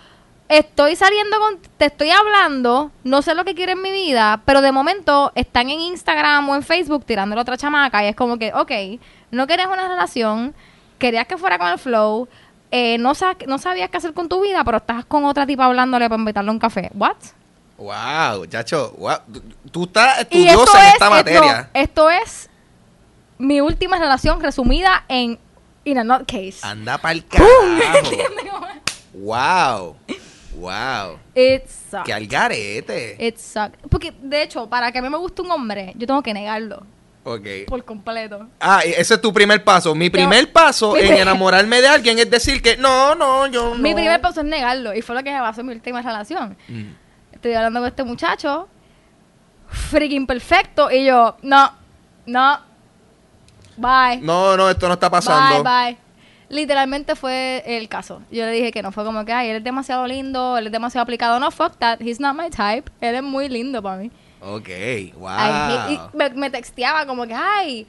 [0.48, 4.60] estoy saliendo con, te estoy hablando, no sé lo que quiero en mi vida, pero
[4.60, 8.38] de momento están en Instagram o en Facebook tirándole a otra chamaca y es como
[8.38, 8.70] que, ok,
[9.30, 10.54] no querías una relación,
[10.98, 12.28] querías que fuera con el flow,
[12.70, 15.64] eh, no, sa- no sabías qué hacer con tu vida, pero estás con otra tipa
[15.64, 16.90] hablándole para invitarle a un café.
[16.94, 17.16] ¿What?
[17.78, 19.16] Wow, chacho, wow.
[19.70, 21.70] Tú- estás estudiosa en es, esta materia.
[21.74, 22.48] esto es
[23.38, 25.38] mi última relación resumida en
[25.84, 26.58] in a nutcase.
[26.62, 27.50] Anda pa'l carajo.
[29.14, 29.96] Wow.
[30.56, 31.18] Wow.
[31.34, 32.04] It sucks.
[32.04, 33.16] Que al garete.
[33.18, 33.78] It sucks.
[33.90, 36.86] Porque, de hecho, para que a mí me guste un hombre, yo tengo que negarlo
[37.24, 37.46] Ok.
[37.66, 38.48] por completo.
[38.60, 39.94] Ah, ese es tu primer paso.
[39.94, 43.82] Mi primer paso Mi en enamorarme de alguien es decir que no, no, yo no.
[43.82, 44.94] Mi primer paso es negarlo.
[44.94, 46.56] Y fue lo que me pasó en mi última relación.
[46.68, 46.82] Mm.
[47.42, 48.68] Estoy hablando con este muchacho,
[49.68, 51.72] freaking perfecto, y yo, no,
[52.24, 52.60] no,
[53.76, 54.18] bye.
[54.22, 55.64] No, no, esto no está pasando.
[55.64, 55.98] Bye, bye.
[56.50, 58.22] Literalmente fue el caso.
[58.30, 60.72] Yo le dije que no fue como que, ay, él es demasiado lindo, él es
[60.72, 61.40] demasiado aplicado.
[61.40, 61.98] No, fuck that.
[62.00, 62.88] He's not my type.
[63.00, 64.12] Él es muy lindo para mí.
[64.40, 64.68] Ok,
[65.16, 65.28] wow.
[65.28, 67.88] Ay, y- me, me texteaba como que, ay,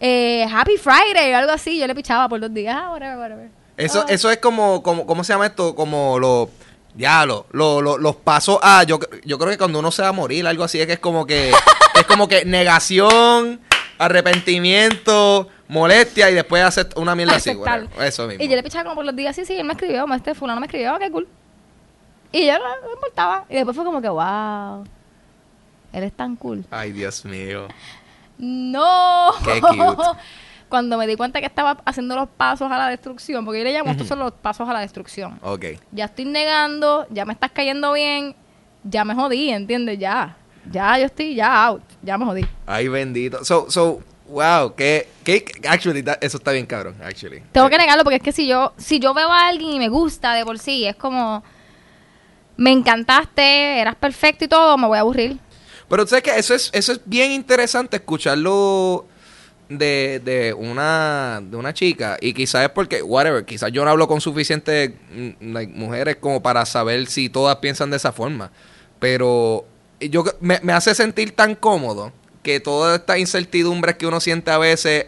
[0.00, 1.78] eh, Happy Friday o algo así.
[1.78, 2.74] Yo le pichaba por dos días.
[2.74, 3.50] Ah, whatever, whatever.
[3.76, 4.06] Eso, Ah.
[4.08, 5.74] eso es como, como, ¿cómo se llama esto?
[5.74, 6.48] como los,
[6.94, 10.12] diablo, lo- lo- los pasos a, yo, yo creo que cuando uno se va a
[10.12, 11.50] morir, algo así, es que es como que,
[11.94, 13.60] es como que negación,
[13.98, 17.88] arrepentimiento, molestia y después hacer una mierda así, whatever.
[18.02, 18.42] Eso mismo.
[18.44, 20.60] Y yo le pichaba como por los días, sí, sí, él me escribió, este fulano
[20.60, 21.26] me escribió, qué cool.
[22.32, 23.44] Y yo no, no me importaba.
[23.48, 24.84] Y después fue como que, wow.
[25.92, 26.64] Él es tan cool.
[26.70, 27.68] Ay, Dios mío.
[28.38, 29.32] No.
[29.44, 30.02] Qué cute.
[30.74, 33.72] Cuando me di cuenta que estaba haciendo los pasos a la destrucción, porque yo le
[33.72, 35.38] llamo estos son los pasos a la destrucción.
[35.40, 35.66] Ok.
[35.92, 38.34] Ya estoy negando, ya me estás cayendo bien,
[38.82, 40.00] ya me jodí, ¿entiendes?
[40.00, 40.36] Ya.
[40.72, 42.44] Ya yo estoy ya out, ya me jodí.
[42.66, 43.44] Ay, bendito.
[43.44, 47.40] So, so, wow, que, que, actually, that- eso está bien cabrón, actually.
[47.52, 49.88] Tengo que negarlo porque es que si yo si yo veo a alguien y me
[49.88, 51.44] gusta de por sí, es como
[52.56, 55.38] me encantaste, eras perfecto y todo, me voy a aburrir.
[55.88, 59.06] Pero tú sabes que eso es, eso es bien interesante escucharlo
[59.68, 64.06] de, de una de una chica y quizás es porque whatever quizás yo no hablo
[64.06, 64.90] con suficientes
[65.40, 68.50] mm, mujeres como para saber si todas piensan de esa forma.
[68.98, 69.64] Pero
[70.00, 72.12] yo me, me hace sentir tan cómodo
[72.42, 75.06] que todas estas incertidumbres que uno siente a veces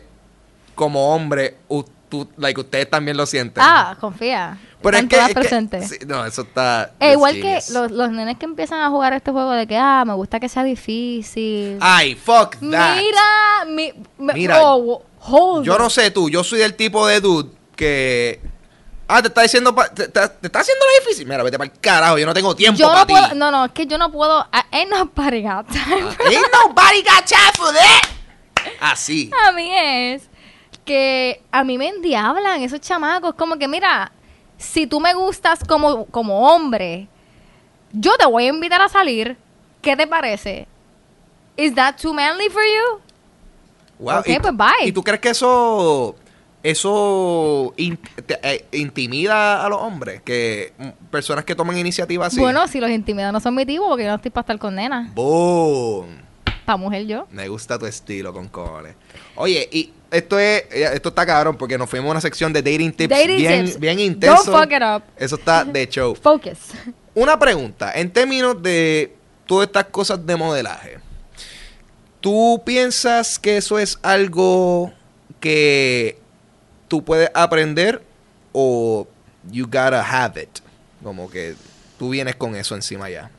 [0.74, 1.84] como hombre u-
[2.25, 4.59] tú- like, ustedes también lo sienten Ah, confía.
[4.83, 5.89] pero es que, es que- presentes.
[5.89, 7.71] sí, no eso está Eh, igual que genius.
[7.71, 10.49] los, los nenes que empiezan a jugar este juego de que, ah, me gusta que
[10.49, 11.79] sea difícil.
[11.81, 15.79] ay fuck that Mira, mi, me- Mira, oh, hold Yo it.
[15.79, 18.41] no sé tú, yo soy del tipo de dude que.
[19.09, 19.73] Ah, te está diciendo.
[19.73, 21.29] pa- te, te- te está haciendo la difícil.
[21.29, 23.12] Mira, vete para el carajo, yo no tengo tiempo Yo para no ti.
[23.12, 26.09] puedo, no, no, es que yo no puedo, I ain't nobody got time.
[26.27, 28.09] Ain't nobody got time for that.
[28.81, 29.31] Así.
[29.49, 30.29] a mí es
[30.87, 33.34] que a mí me endiablan esos chamacos.
[33.34, 34.11] Como que, mira,
[34.57, 37.09] si tú me gustas como, como hombre,
[37.93, 39.37] yo te voy a invitar a salir.
[39.82, 40.66] ¿Qué te parece?
[41.57, 43.01] ¿Is that too manly for you?
[43.99, 44.87] Wow, Ok, y, pues bye.
[44.89, 46.16] ¿Y tú crees que eso.
[46.62, 50.20] Eso in- te- eh, intimida a los hombres?
[50.22, 52.41] Que mm, personas que toman iniciativa así.
[52.41, 54.74] Bueno, si los intimidados no son mi tipo, porque yo no estoy para estar con
[54.74, 55.14] nenas.
[55.14, 56.07] Boom.
[56.64, 57.26] Para mujer yo.
[57.30, 58.97] Me gusta tu estilo con cojones.
[59.37, 62.62] Oye, y esto es eh, esto está cabrón porque nos fuimos a una sección de
[62.62, 63.80] dating tips Dating bien, tips.
[63.80, 64.50] bien intenso.
[64.50, 65.02] Don't fuck it up.
[65.16, 66.14] Eso está de show.
[66.14, 66.59] Focus.
[67.14, 69.14] Una pregunta, en términos de
[69.46, 70.98] todas estas cosas de modelaje,
[72.20, 74.92] ¿tú piensas que eso es algo
[75.40, 76.18] que
[76.88, 78.02] tú puedes aprender
[78.52, 79.07] o
[79.50, 80.59] you gotta have it?
[81.02, 81.54] Como que
[81.98, 83.30] tú vienes con eso encima ya.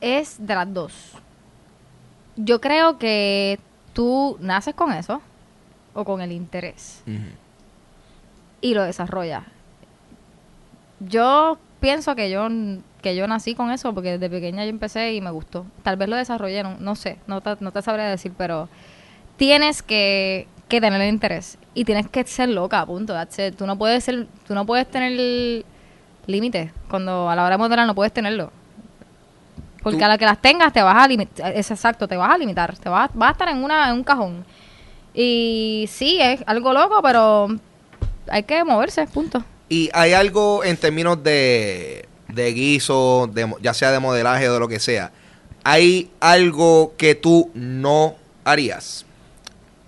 [0.00, 0.92] Es de las dos.
[2.36, 3.58] Yo creo que
[3.92, 5.20] tú naces con eso
[5.94, 7.02] o con el interés
[8.60, 9.42] y lo desarrollas.
[11.00, 12.48] Yo pienso que yo
[13.02, 15.64] que yo nací con eso porque desde pequeña yo empecé y me gustó.
[15.82, 18.68] Tal vez lo desarrollé, no, no sé, no te, no te sabría decir, pero
[19.38, 23.14] tienes que, que tener el interés y tienes que ser loca, punto.
[23.56, 25.64] Tú no puedes ser, tú no puedes tener
[26.26, 28.52] límites cuando a la hora de modelar no puedes tenerlo.
[29.82, 32.34] Porque Tú- a la que las tengas te vas a limitar, es exacto, te vas
[32.34, 34.44] a limitar, te vas, vas a estar en una en un cajón.
[35.14, 37.48] Y sí, es algo loco, pero
[38.28, 39.42] hay que moverse, punto.
[39.68, 44.60] Y hay algo en términos de, de guiso, de ya sea de modelaje o de
[44.60, 45.12] lo que sea.
[45.64, 49.04] ¿Hay algo que tú no harías?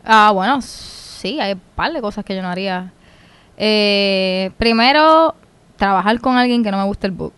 [0.05, 2.93] Ah, bueno, sí, hay un par de cosas que yo no haría.
[3.57, 5.35] Eh, primero,
[5.77, 7.35] trabajar con alguien que no me guste el book.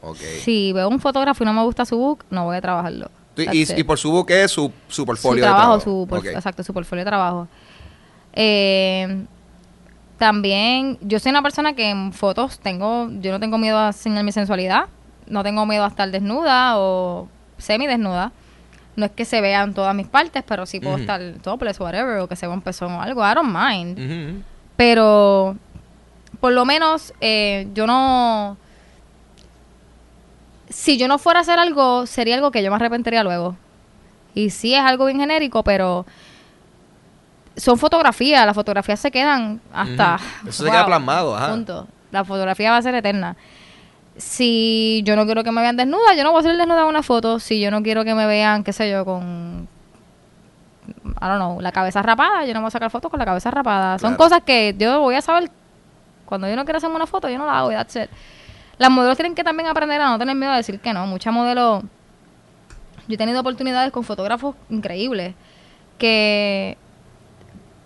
[0.00, 0.18] Ok.
[0.42, 3.10] Si veo un fotógrafo y no me gusta su book, no voy a trabajarlo.
[3.36, 5.84] Y, por su es su, su su portfolio de trabajo, trabajo.
[5.84, 7.48] su por- exacto, su portfolio de trabajo.
[8.32, 9.24] Eh,
[10.18, 14.24] también, yo soy una persona que en fotos tengo, yo no tengo miedo a enseñar
[14.24, 14.86] mi sensualidad,
[15.26, 17.28] no tengo miedo a estar desnuda o
[17.58, 18.32] semi desnuda.
[18.96, 22.18] No es que se vean todas mis partes, pero sí puedo estar topless o whatever,
[22.20, 24.42] o que se vea un pezón o algo, I don't mind.
[24.76, 25.56] Pero
[26.40, 28.56] por lo menos eh, yo no...
[30.68, 33.56] Si yo no fuera a hacer algo, sería algo que yo me arrepentiría luego.
[34.34, 36.04] Y sí es algo bien genérico, pero
[37.56, 40.16] son fotografías, las fotografías se quedan hasta...
[40.16, 40.24] Ujú.
[40.48, 41.50] Eso se queda plasmado, ajá.
[41.50, 41.86] Punto.
[42.10, 43.36] La fotografía va a ser eterna.
[44.16, 46.86] Si yo no quiero que me vean desnuda, yo no voy a salir desnuda en
[46.86, 47.38] una foto.
[47.38, 49.68] Si yo no quiero que me vean, qué sé yo, con...
[50.88, 53.50] I don't know, la cabeza rapada, yo no voy a sacar fotos con la cabeza
[53.50, 53.98] rapada.
[53.98, 55.50] Son cosas que yo voy a saber
[56.26, 58.10] cuando yo no quiero hacerme una foto, yo no la hago that's it.
[58.78, 61.06] Las modelos tienen que también aprender a no tener miedo a decir que no.
[61.06, 61.82] Muchas modelos...
[63.08, 65.34] Yo he tenido oportunidades con fotógrafos increíbles
[65.98, 66.76] que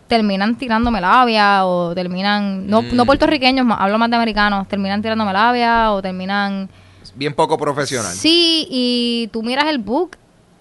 [0.09, 2.67] terminan tirándome labia o terminan...
[2.67, 2.97] No, Mm.
[2.97, 4.67] no puertorriqueños, hablo más de americanos.
[4.67, 6.69] Terminan tirándome labia o terminan...
[7.15, 8.13] Bien poco profesional.
[8.13, 10.17] Sí, y tú miras el book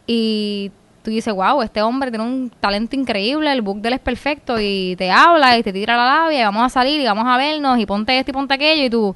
[0.08, 0.72] y
[1.04, 4.60] tú dices, wow, este hombre tiene un talento increíble, el book de él es perfecto
[4.60, 7.38] y te habla y te tira la labia y vamos a salir y vamos a
[7.38, 9.16] vernos y ponte esto y ponte aquello y tú,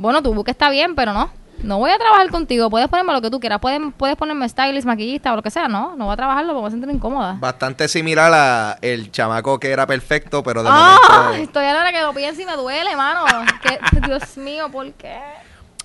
[0.00, 1.30] bueno, tu book está bien, pero no,
[1.62, 4.86] no voy a trabajar contigo, puedes ponerme lo que tú quieras, puedes, puedes ponerme stylist,
[4.86, 6.90] maquillista o lo que sea, no, no voy a trabajarlo porque me voy a sentir
[6.90, 7.36] incómoda.
[7.38, 10.96] Bastante similar a el chamaco que era perfecto, pero de ¡Ah!
[11.26, 11.34] momento...
[11.44, 13.24] Estoy a la hora que lo pienso y me duele, mano.
[13.62, 15.18] Que- Dios mío, ¿por qué?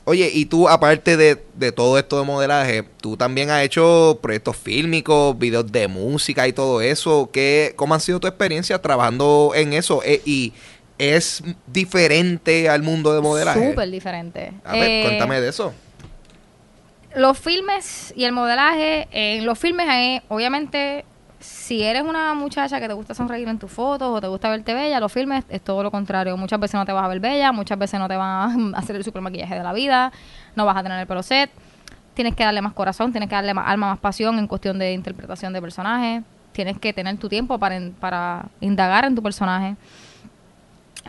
[0.08, 4.56] Oye, y tú, aparte de, de todo esto de modelaje, tú también has hecho proyectos
[4.56, 7.30] fílmicos, videos de música y todo eso.
[7.34, 10.02] ¿Qué, ¿Cómo ha sido tu experiencia trabajando en eso?
[10.06, 10.54] Eh, y
[10.98, 13.70] es diferente al mundo de modelaje.
[13.70, 14.52] Súper diferente.
[14.64, 15.74] A ver, Eh, cuéntame de eso.
[17.16, 21.06] Los filmes y el modelaje, en los filmes, eh, obviamente,
[21.40, 24.74] si eres una muchacha que te gusta sonreír en tus fotos o te gusta verte
[24.74, 26.36] bella, los filmes es todo lo contrario.
[26.36, 28.96] Muchas veces no te vas a ver bella, muchas veces no te van a hacer
[28.98, 30.12] el super maquillaje de la vida,
[30.56, 31.50] no vas a tener el pelo set.
[32.16, 34.94] Tienes que darle más corazón, tienes que darle más alma, más pasión en cuestión de
[34.94, 36.22] interpretación de personaje.
[36.52, 39.76] Tienes que tener tu tiempo para, para indagar en tu personaje.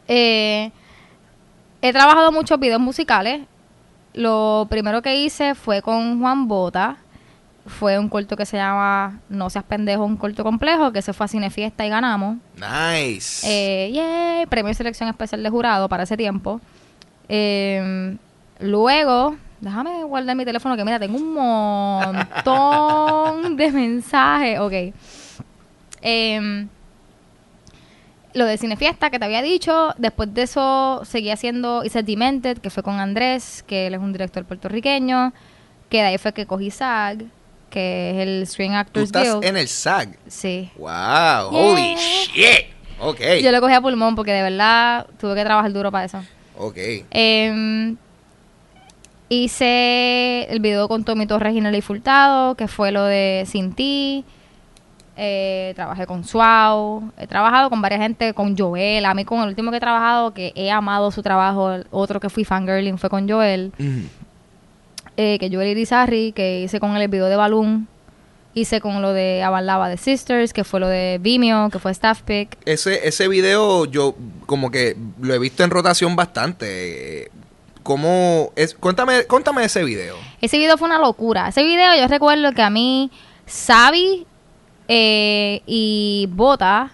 [0.08, 0.70] Eh,
[1.82, 3.42] he trabajado muchos videos musicales.
[4.14, 6.96] Lo primero que hice fue con Juan Bota.
[7.66, 11.24] Fue un corto que se llama No seas pendejo, un corto complejo, que se fue
[11.24, 12.36] a Cinefiesta y ganamos.
[12.54, 13.44] Nice.
[13.44, 16.60] Eh, yay, premio de selección especial de jurado para ese tiempo.
[17.28, 18.16] Eh,
[18.60, 24.60] luego, déjame guardar mi teléfono que mira, tengo un montón de mensajes.
[24.60, 24.94] Ok.
[26.02, 26.68] Em,
[28.36, 29.94] lo de Cinefiesta que te había dicho.
[29.98, 34.12] Después de eso seguí haciendo Hice Demented, que fue con Andrés, que él es un
[34.12, 35.32] director puertorriqueño.
[35.88, 37.18] Que de ahí fue que cogí SAG,
[37.70, 39.44] que es el Screen tú Actors estás Guild.
[39.44, 40.16] en el SAG.
[40.26, 40.70] Sí.
[40.76, 42.66] Wow, holy shit.
[43.00, 43.20] Ok.
[43.42, 46.22] Yo lo cogí a pulmón porque de verdad tuve que trabajar duro para eso.
[46.58, 46.76] Ok.
[47.10, 47.96] Em,
[49.28, 54.24] hice el video con Tommy Torres y Nelly Furtado, que fue lo de Sin Ti.
[55.18, 57.10] Eh, trabajé con Suau.
[57.16, 59.04] He trabajado con varias gente, con Joel.
[59.06, 62.20] A mí con el último que he trabajado, que he amado su trabajo, el otro
[62.20, 63.72] que fui fangirling fue con Joel.
[65.16, 67.88] Eh, que Joel Irizarry, que hice con él el video de Balloon.
[68.52, 72.22] Hice con lo de Avalaba de Sisters, que fue lo de Vimeo, que fue Staff
[72.22, 72.56] Pick.
[72.64, 74.14] Ese, ese video yo
[74.46, 77.30] como que lo he visto en rotación bastante.
[77.82, 78.74] ¿Cómo es?
[78.74, 80.16] Cuéntame, cuéntame ese video.
[80.40, 81.48] Ese video fue una locura.
[81.48, 83.10] Ese video yo recuerdo que a mí,
[83.46, 84.26] Sabi
[84.88, 86.92] eh, y Bota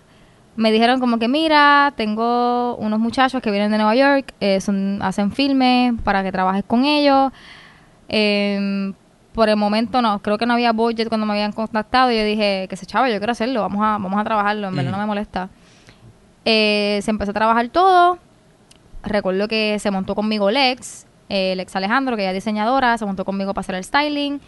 [0.57, 5.01] me dijeron como que mira, tengo unos muchachos que vienen de Nueva York, eh, son,
[5.03, 7.32] hacen filmes para que trabajes con ellos.
[8.09, 8.93] Eh,
[9.32, 12.24] por el momento no, creo que no había budget cuando me habían contactado y yo
[12.24, 14.99] dije que se chava, yo quiero hacerlo, vamos a, vamos a trabajarlo, en verdad no
[14.99, 15.49] me molesta.
[16.45, 18.18] Eh, se empezó a trabajar todo.
[19.03, 23.24] Recuerdo que se montó conmigo Lex, eh, Lex Alejandro, que ella es diseñadora, se montó
[23.24, 24.40] conmigo para hacer el styling.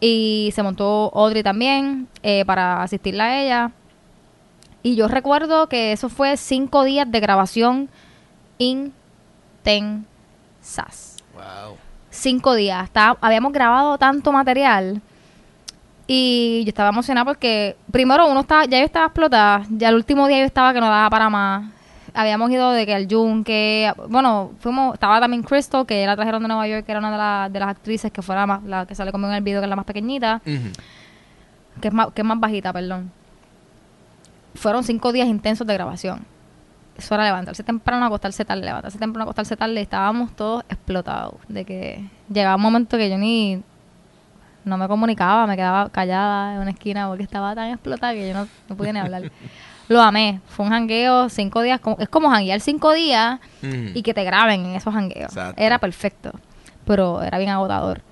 [0.00, 3.72] Y se montó Audrey también eh, para asistirla a ella.
[4.82, 7.88] Y yo recuerdo que eso fue cinco días de grabación
[8.58, 10.04] intensas.
[11.34, 11.76] Wow.
[12.10, 12.84] Cinco días.
[12.84, 15.02] Está- habíamos grabado tanto material.
[16.06, 19.62] Y yo estaba emocionada porque, primero, uno estaba, ya yo estaba explotada.
[19.68, 21.70] Ya el último día yo estaba que no daba para más.
[22.14, 23.92] Habíamos ido de que al Yunque.
[24.08, 27.16] Bueno, fuimos, estaba también Crystal, que la trajeron de Nueva York, que era una de,
[27.18, 29.60] las- de las actrices que fue la, más, la que sale conmigo en el video,
[29.60, 30.40] que es la más pequeñita,
[31.80, 33.10] que es más, que es más bajita, perdón.
[34.54, 36.24] Fueron cinco días intensos de grabación.
[36.96, 39.80] Eso era levantarse temprano, acostarse tarde, levantarse temprano, acostarse tarde.
[39.80, 41.34] Estábamos todos explotados.
[41.46, 43.62] De que llegaba un momento que yo ni
[44.64, 48.34] no me comunicaba, me quedaba callada en una esquina porque estaba tan explotada que yo
[48.34, 49.30] no, no podía ni hablar.
[49.88, 50.40] Lo amé.
[50.46, 51.80] Fue un jangueo cinco días.
[51.98, 53.90] Es como janguear cinco días Ujú.
[53.94, 55.30] y que te graben en esos jangueos.
[55.32, 55.60] Exacto.
[55.62, 56.32] Era perfecto,
[56.84, 58.02] pero era bien agotador.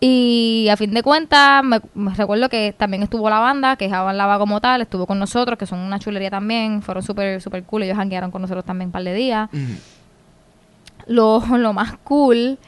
[0.00, 4.16] Y a fin de cuentas, me, me recuerdo que también estuvo la banda, que Javan
[4.16, 7.82] Lava como tal, estuvo con nosotros, que son una chulería también, fueron súper super cool,
[7.82, 9.48] ellos janguearon con nosotros también un par de días.
[9.52, 9.74] Ujú.
[11.08, 12.58] Lo, lo más cool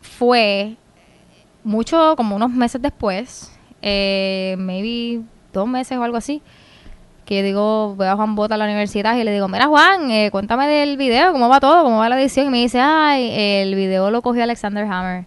[0.00, 0.76] fue
[1.64, 3.50] mucho, como unos meses después,
[3.82, 6.40] eh, maybe dos meses o algo así,
[7.28, 10.30] que digo, voy a Juan Bota a la universidad y le digo, mira Juan, eh,
[10.30, 12.46] cuéntame del video, cómo va todo, cómo va la edición.
[12.46, 15.26] Y me dice, ay, el video lo cogió Alexander Hammer.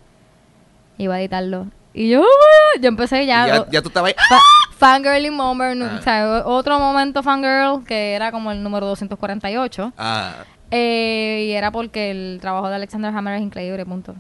[0.98, 1.68] Iba a editarlo.
[1.94, 3.46] Y yo, "Oh, yo empecé ya.
[3.46, 4.16] ya, ya tú estabas ahí.
[4.18, 4.24] ¡ah!
[4.30, 5.98] fa- fangirling moment, Ah.
[6.00, 9.94] o sea, otro momento fangirl que era como el número 248.
[9.98, 10.38] Ah,
[10.72, 14.16] Eh, y era porque el trabajo de Alexander Hammer es increíble, punto.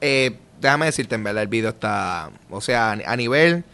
[0.00, 3.64] eh, déjame decirte, en verdad, el video está, o sea, a nivel,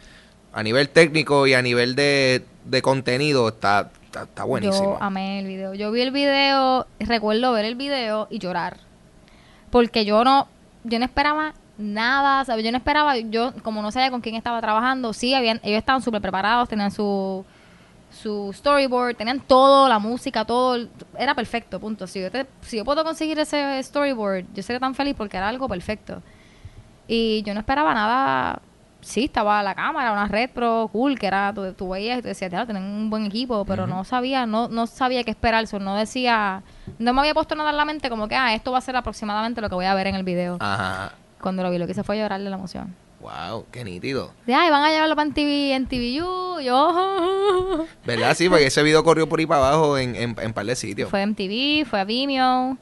[0.55, 4.97] a nivel técnico y a nivel de, de contenido está, está, está buenísimo.
[4.99, 5.75] Yo amé el video.
[5.75, 8.79] Yo vi el video, recuerdo ver el video y llorar.
[9.71, 10.49] Porque yo no,
[10.85, 12.64] yo no esperaba nada, ¿sabes?
[12.64, 16.01] Yo no esperaba, yo como no sabía con quién estaba trabajando, sí, habían, ellos estaban
[16.03, 17.45] súper preparados, tenían su,
[18.11, 20.87] su storyboard, tenían todo, la música, todo,
[21.19, 22.07] era perfecto, punto.
[22.07, 25.49] Si yo, te- si yo puedo conseguir ese storyboard, yo sería tan feliz porque era
[25.49, 26.23] algo perfecto.
[27.09, 28.61] Y yo no esperaba nada.
[29.07, 32.29] Sí, estaba la cámara, una red pro cool, que era, tú, tú veías y tú
[32.29, 35.79] decías, "Diablo, tienen un buen equipo, pero no sabía, no, no sabía qué esperar, eso
[35.79, 36.65] no decía,
[36.99, 38.97] No me había puesto nada en la mente como que, ah, esto va a ser
[38.97, 40.57] aproximadamente lo que voy a ver en el video.
[40.59, 41.13] Ajá.
[41.41, 42.97] Cuando lo vi, lo que hice fue llorar de la emoción.
[43.21, 44.33] Wow, qué nítido.
[44.45, 46.61] De, ay, van a llevarlo para en TV, en TVU.
[46.61, 48.35] Yo, ¿Verdad?
[48.35, 51.11] Sí, porque ese video corrió por ahí para abajo en, en, en par de sitios.
[51.11, 52.77] Fue MTV, fue a Vimeo,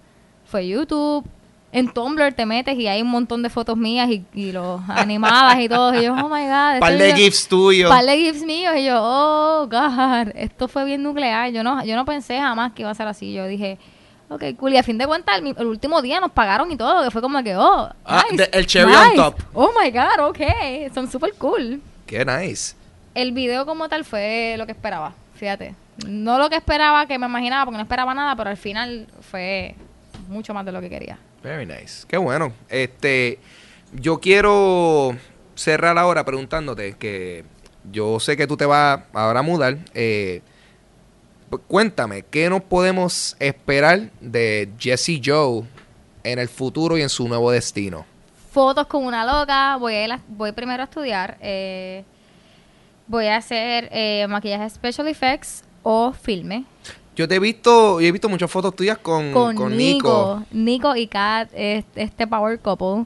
[0.47, 1.27] fue YouTube.
[1.75, 5.59] En Tumblr te metes y hay un montón de fotos mías y, y los animadas
[5.59, 5.93] y todo.
[6.01, 6.79] Y yo, oh my god.
[6.79, 7.91] par de gifs tuyos.
[7.91, 8.77] par de gifs míos.
[8.77, 11.51] Y yo, oh god, esto fue bien nuclear.
[11.51, 13.33] Yo no, yo no pensé jamás que iba a ser así.
[13.33, 13.77] Yo dije,
[14.29, 14.75] ok, cool.
[14.75, 17.03] Y a fin de cuentas, el, último día nos pagaron y todo.
[17.03, 19.17] Que fue como que, oh, Ah, nice, de- el cherry on nice.
[19.17, 19.41] top.
[19.53, 20.93] Oh my god, ok.
[20.95, 21.83] Son súper cool.
[22.07, 22.77] Qué nice.
[23.17, 25.75] El video como tal fue lo que esperaba, fíjate.
[26.07, 29.75] No lo que esperaba, que me imaginaba, porque no esperaba nada, pero al final fue
[30.29, 31.19] mucho más de lo que quería.
[31.45, 32.05] Very nice.
[32.09, 32.53] Qué bueno.
[32.71, 33.39] Este,
[33.93, 35.15] yo quiero
[35.55, 37.45] cerrar ahora preguntándote que
[37.93, 39.77] yo sé que tú te vas ahora a mudar.
[39.95, 40.41] eh,
[41.69, 45.63] cuéntame, ¿qué nos podemos esperar de Jesse Joe
[46.25, 48.05] en el futuro y en su nuevo destino?
[48.51, 51.37] Fotos con una loca, voy, a ir a- voy primero a estudiar.
[51.41, 52.05] eh,
[53.07, 56.65] voy a hacer eh, maquillaje special effects o filme.
[57.17, 60.43] Yo te he visto, yo he visto muchas fotos tuyas con, Con, con Nico.
[60.51, 60.97] Nico.
[60.97, 63.05] Y Kat, es- este power couple.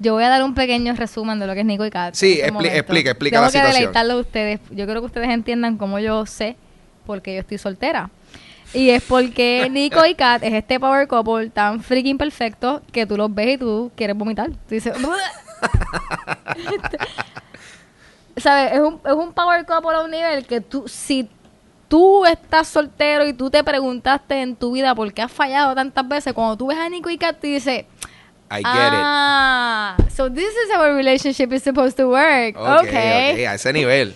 [0.00, 2.14] Yo voy a dar un pequeño resumen de lo que es Nico y Kat.
[2.14, 3.80] Sí, este expli- explica, explica Tengo la que situación.
[3.80, 4.60] deleitarlo a ustedes.
[4.70, 6.56] Yo creo que ustedes entiendan cómo yo sé
[7.06, 8.10] porque yo estoy soltera.
[8.72, 13.16] Y es porque Nico y Kat es este power couple tan freaking perfecto que tú
[13.16, 14.50] los ves y tú quieres vomitar.
[14.50, 14.94] Tú dices...
[18.36, 18.72] ¿Sabes?
[18.72, 21.28] Es un, es un power couple a un nivel que tú, si
[21.88, 26.06] tú estás soltero y tú te preguntaste en tu vida por qué has fallado tantas
[26.08, 27.84] veces, cuando tú ves a Nico y Kat, te dices,
[28.50, 32.50] I get ah, so this is how a relationship is supposed to work.
[32.50, 32.56] it.
[32.56, 33.32] Ok, okay.
[33.32, 34.14] ok, a ese nivel.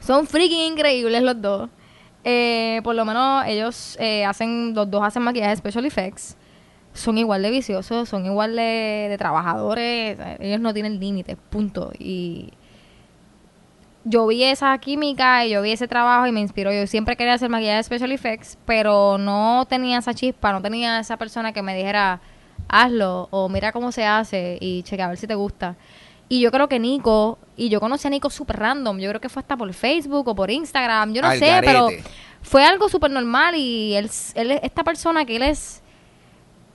[0.00, 1.68] Son freaking increíbles los dos.
[2.24, 6.36] Eh, por lo menos ellos eh, hacen, los dos hacen maquillaje special effects.
[6.94, 10.16] Son igual de viciosos, son igual de, de trabajadores.
[10.18, 11.92] eh, Ellos no tienen límites, punto.
[11.98, 12.52] Y
[14.08, 16.72] yo vi esa química y yo vi ese trabajo y me inspiró.
[16.72, 21.16] Yo siempre quería hacer maquillaje special effects, pero no tenía esa chispa, no tenía esa
[21.16, 22.20] persona que me dijera,
[22.68, 25.74] hazlo o mira cómo se hace y checa a ver si te gusta.
[26.28, 29.28] Y yo creo que Nico, y yo conocí a Nico súper random, yo creo que
[29.28, 31.88] fue hasta por Facebook o por Instagram, yo no Al sé, pero
[32.42, 35.82] fue algo súper normal y él, él, es- esta persona que él es,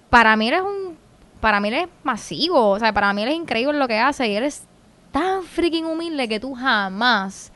[0.10, 0.98] para mí él es un,
[1.40, 4.28] para mí él es masivo, o sea, para mí él es increíble lo que hace
[4.28, 4.64] y él es
[5.12, 7.52] tan freaking humilde que tú jamás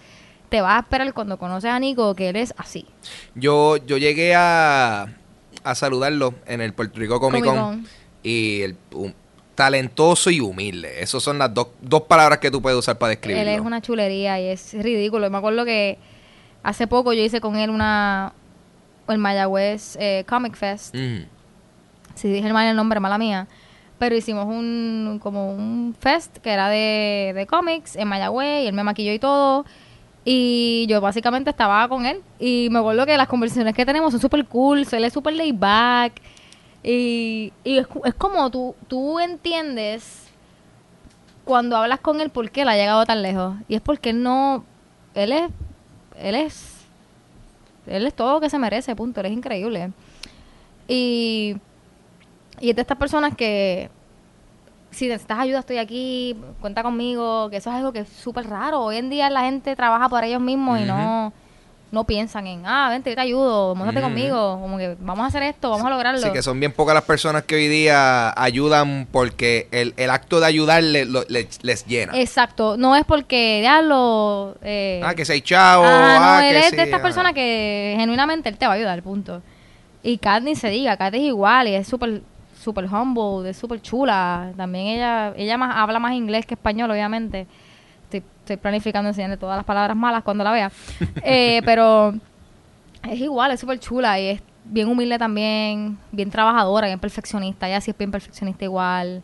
[0.50, 2.86] te vas a esperar cuando conoces a Nico que él es así.
[3.34, 5.08] Yo, yo llegué a,
[5.64, 7.86] a saludarlo en el Puerto Rico Comic Con.
[8.24, 9.12] Y el um,
[9.56, 11.02] talentoso y humilde.
[11.02, 13.42] Esas son las dos, dos palabras que tú puedes usar para describirlo.
[13.42, 15.30] Él es una chulería y es ridículo.
[15.30, 15.98] Me acuerdo que
[16.62, 18.34] hace poco yo hice con él una,
[19.08, 20.96] el Mayagüez eh, Comic Fest.
[20.96, 21.26] Mm.
[22.16, 23.48] si dije mal el nombre, mala mía,
[23.98, 28.74] pero hicimos un como un fest que era de, de cómics en Mayagüez y él
[28.74, 29.66] me maquilló y todo.
[30.28, 32.22] Y yo básicamente estaba con él.
[32.40, 34.86] Y me acuerdo que las conversaciones que tenemos son súper cool.
[34.92, 36.14] Él es súper laid back.
[36.84, 40.26] Y, y es, es como tú, tú entiendes
[41.46, 43.56] cuando hablas con él por qué él ha llegado tan lejos.
[43.68, 44.66] Y es porque él no.
[45.14, 45.50] Él es.
[46.18, 46.74] Él es.
[47.86, 49.20] Él es todo lo que se merece, punto.
[49.22, 49.92] Él es increíble.
[50.88, 51.58] Y.
[52.60, 53.90] Y es de estas personas que.
[54.92, 58.80] Si necesitas ayuda, estoy aquí, cuenta conmigo, que eso es algo que es súper raro.
[58.82, 61.34] Hoy en día la gente trabaja por ellos mismos y no,
[61.92, 64.08] no piensan en, ah, vente, yo te ayudo, móntate Ujú.
[64.08, 66.22] conmigo, como que vamos a hacer esto, vamos a lograrlo.
[66.22, 70.40] Sí, que son bien pocas las personas que hoy día ayudan porque el, el acto
[70.40, 72.14] de ayudar le- lo- le- les llena.
[72.18, 74.56] Exacto, no es porque diablo.
[74.62, 75.88] Eh, ah, que seis chavos.
[75.90, 77.04] ah, no, ah, él que es sí, de estas ah.
[77.04, 79.42] personas que genuinamente él te va a ayudar, punto.
[80.04, 82.22] Y Kat ni se diga, Kat es igual y es súper
[82.66, 84.52] súper humble, es súper chula.
[84.58, 87.48] También ella ella más habla más inglés que español, obviamente.
[88.04, 90.72] Estoy, estoy planificando enseñarle todas las palabras malas cuando la vea.
[91.24, 92.14] Eh, pero
[93.10, 97.68] es igual, es súper chula y es bien humilde también, bien trabajadora, bien perfeccionista.
[97.70, 99.22] Ella sí es bien perfeccionista igual.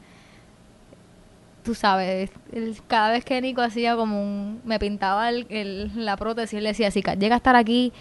[1.64, 4.62] Tú sabes, el- cada vez que Nico hacía como un...
[4.66, 7.94] Me pintaba el, el- la prótesis, él decía, si llega a estar aquí,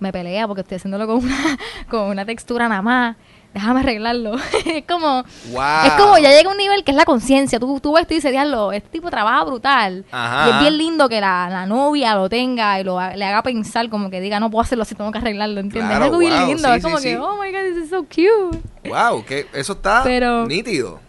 [0.00, 1.36] me pelea porque estoy haciéndolo con una,
[1.88, 3.16] con una textura nada más.
[3.52, 4.36] Déjame arreglarlo.
[4.64, 5.24] es como...
[5.50, 5.84] Wow.
[5.84, 7.58] Es como ya llega un nivel que es la conciencia.
[7.58, 10.04] Tú, tú ves y dices, diablo, este tipo trabaja brutal.
[10.12, 10.46] Ajá.
[10.46, 13.88] Y es bien lindo que la, la novia lo tenga y lo, le haga pensar
[13.90, 15.90] como que diga, no puedo hacerlo así, tengo que arreglarlo, ¿entiendes?
[15.90, 16.68] Claro, es algo bien wow, lindo.
[16.68, 17.20] sí, es como sí, que, sí.
[17.20, 18.58] oh my God, this is so cute.
[18.88, 21.00] Wow, que eso está Pero- nítido.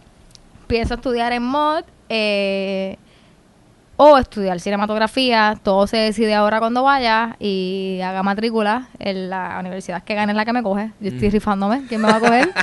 [0.66, 1.84] Pienso estudiar en mod.
[2.08, 2.98] eh,
[3.96, 5.58] o estudiar cinematografía.
[5.62, 10.36] Todo se decide ahora cuando vaya y haga matrícula en la universidad que gane es
[10.36, 10.90] la que me coge.
[11.00, 11.84] Yo estoy rifándome.
[11.88, 12.50] ¿Quién me va a coger?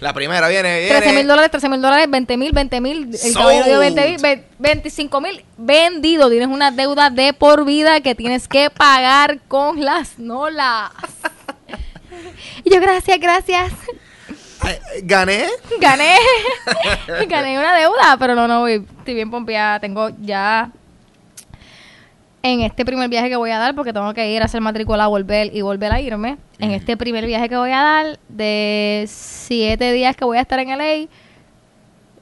[0.00, 0.96] La primera viene, viene.
[0.98, 3.10] 13 mil dólares, 13 mil dólares, 20 mil, 20 mil.
[3.24, 6.28] El caballero dio 20 mil, ve- 25 mil vendido.
[6.28, 10.90] Tienes una deuda de por vida que tienes que pagar con las nolas.
[12.64, 13.72] Y yo, gracias, gracias.
[14.66, 15.46] Ay, Gané.
[15.80, 16.16] Gané.
[17.28, 18.84] Gané una deuda, pero no, no, voy.
[18.98, 19.78] Estoy bien pompeada.
[19.78, 20.72] Tengo ya
[22.42, 25.06] en este primer viaje que voy a dar, porque tengo que ir a hacer matrícula,
[25.06, 26.38] volver y volver a irme.
[26.58, 30.58] En este primer viaje que voy a dar, de siete días que voy a estar
[30.58, 31.08] en LA,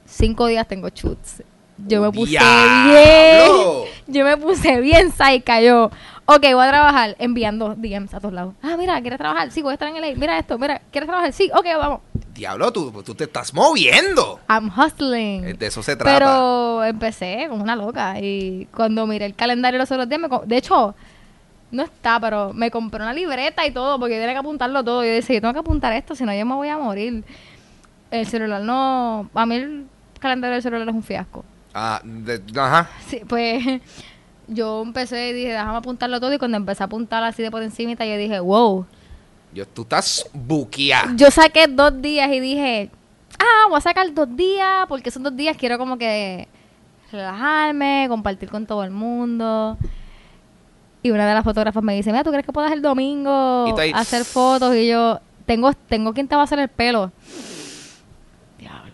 [0.05, 1.43] cinco días tengo shoots.
[1.77, 2.93] Yo me puse ¡Diablo!
[2.93, 3.91] bien.
[4.07, 5.89] Yo me puse bien psycha yo.
[6.27, 8.55] Ok, voy a trabajar enviando DMs a todos lados.
[8.63, 9.51] Ah, mira, ¿quieres trabajar?
[9.51, 10.15] Sí, voy a estar en LA.
[10.15, 11.31] Mira esto, mira, ¿quieres trabajar?
[11.33, 11.99] Sí, ok, vamos.
[12.33, 14.39] Diablo, tú, tú te estás moviendo.
[14.49, 15.55] I'm hustling.
[15.57, 16.17] De eso se trata.
[16.17, 18.19] Pero empecé como una loca.
[18.19, 20.95] Y cuando miré el calendario los otros días, me de hecho,
[21.71, 25.03] no está, pero me compré una libreta y todo, porque tenía que apuntarlo todo.
[25.03, 27.23] Yo decía, yo tengo que apuntar esto, si no yo me voy a morir.
[28.09, 29.29] El celular no.
[29.35, 29.85] A mí el
[30.19, 31.45] calendario del celular es un fiasco.
[31.73, 32.89] Ah, de- ajá.
[33.07, 33.63] Sí, pues
[34.47, 36.33] yo empecé y dije, déjame apuntarlo todo.
[36.33, 38.85] Y cuando empecé a apuntar así de por encima, yo dije, wow.
[39.53, 41.13] Yo, tú estás buqueada.
[41.15, 42.89] Yo saqué dos días y dije,
[43.39, 46.47] ah, voy a sacar dos días porque esos dos días quiero como que
[47.11, 49.77] relajarme, compartir con todo el mundo.
[51.03, 54.25] Y una de las fotógrafas me dice, mira, ¿tú crees que puedas el domingo hacer
[54.25, 54.75] fotos?
[54.75, 57.11] Y yo, tengo, tengo quien te va a hacer el pelo.
[58.57, 58.93] Diablo.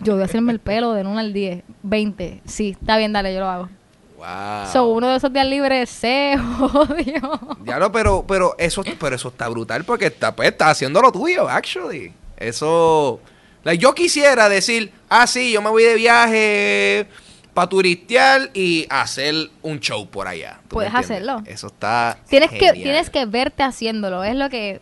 [0.00, 2.42] Yo voy a hacerme el pelo de 1 al 10, 20.
[2.46, 3.68] Sí, está bien, dale, yo lo hago.
[4.16, 4.72] Wow.
[4.72, 7.38] So, uno de esos días libres se jodió.
[7.60, 11.48] Diablo, pero, pero eso, pero eso está brutal porque está, pues, está haciendo lo tuyo,
[11.48, 12.12] actually.
[12.36, 13.20] Eso.
[13.62, 17.08] like, yo quisiera decir, ah, sí, yo me voy de viaje
[17.52, 20.60] para turistear y hacer un show por allá.
[20.68, 21.42] ¿Tú me Puedes hacerlo.
[21.46, 22.18] Eso está.
[22.28, 24.24] Tienes que, tienes que verte haciéndolo.
[24.24, 24.80] Es lo que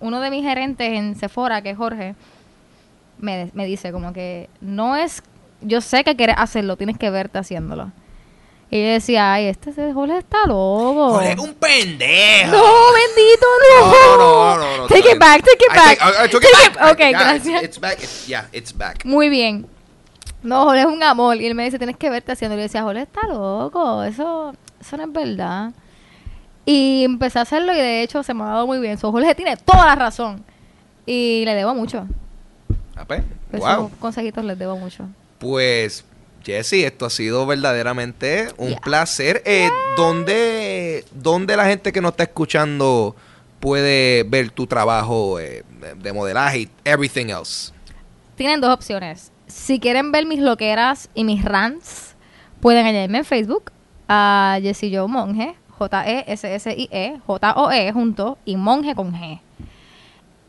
[0.00, 2.14] uno de mis gerentes en Sephora, que es Jorge,
[3.18, 5.22] me, me dice como que no es...
[5.60, 7.90] Yo sé que quieres hacerlo, tienes que verte haciéndolo.
[8.68, 11.10] Y yo decía, ay, este Jorge está loco.
[11.12, 12.50] Jorge, es un pendejo.
[12.50, 12.62] No,
[12.92, 13.86] bendito, no.
[13.86, 15.98] No, no, no, no, Take it back, take it back.
[16.00, 16.92] I- I took Take it it- back.
[16.92, 17.62] Ok, Yeah, gracias.
[17.62, 17.98] It's, back.
[17.98, 19.04] It's- yeah, it's back.
[19.04, 19.66] Muy bien.
[20.42, 21.36] No, Jorge es un amor.
[21.36, 22.56] Y él me dice, tienes que verte haciendo.
[22.56, 24.02] Y yo decía, Jorge está loco.
[24.02, 25.70] Eso, eso no es verdad.
[26.64, 28.98] Y empecé a hacerlo y de hecho se me ha dado muy bien.
[28.98, 30.44] So, Jorge tiene toda la razón.
[31.06, 32.04] Y le debo mucho.
[32.96, 35.04] Ah, pues, Esos consejitos les debo mucho.
[35.38, 36.04] Pues,
[36.46, 38.80] Jesse, esto ha sido verdaderamente un Yeah.
[38.80, 39.42] placer.
[39.44, 43.16] Eh, ¿dónde, dónde la gente que nos está escuchando
[43.60, 45.64] puede ver tu trabajo eh,
[46.00, 47.72] de modelaje y everything else?
[48.36, 49.32] Tienen dos opciones.
[49.48, 52.14] Si quieren ver mis loqueras y mis rants,
[52.60, 53.72] pueden añadirme en Facebook
[54.08, 59.40] a Jessie Joe Monge, J-E-S-S-I-E, J-O-E junto y Monge con G.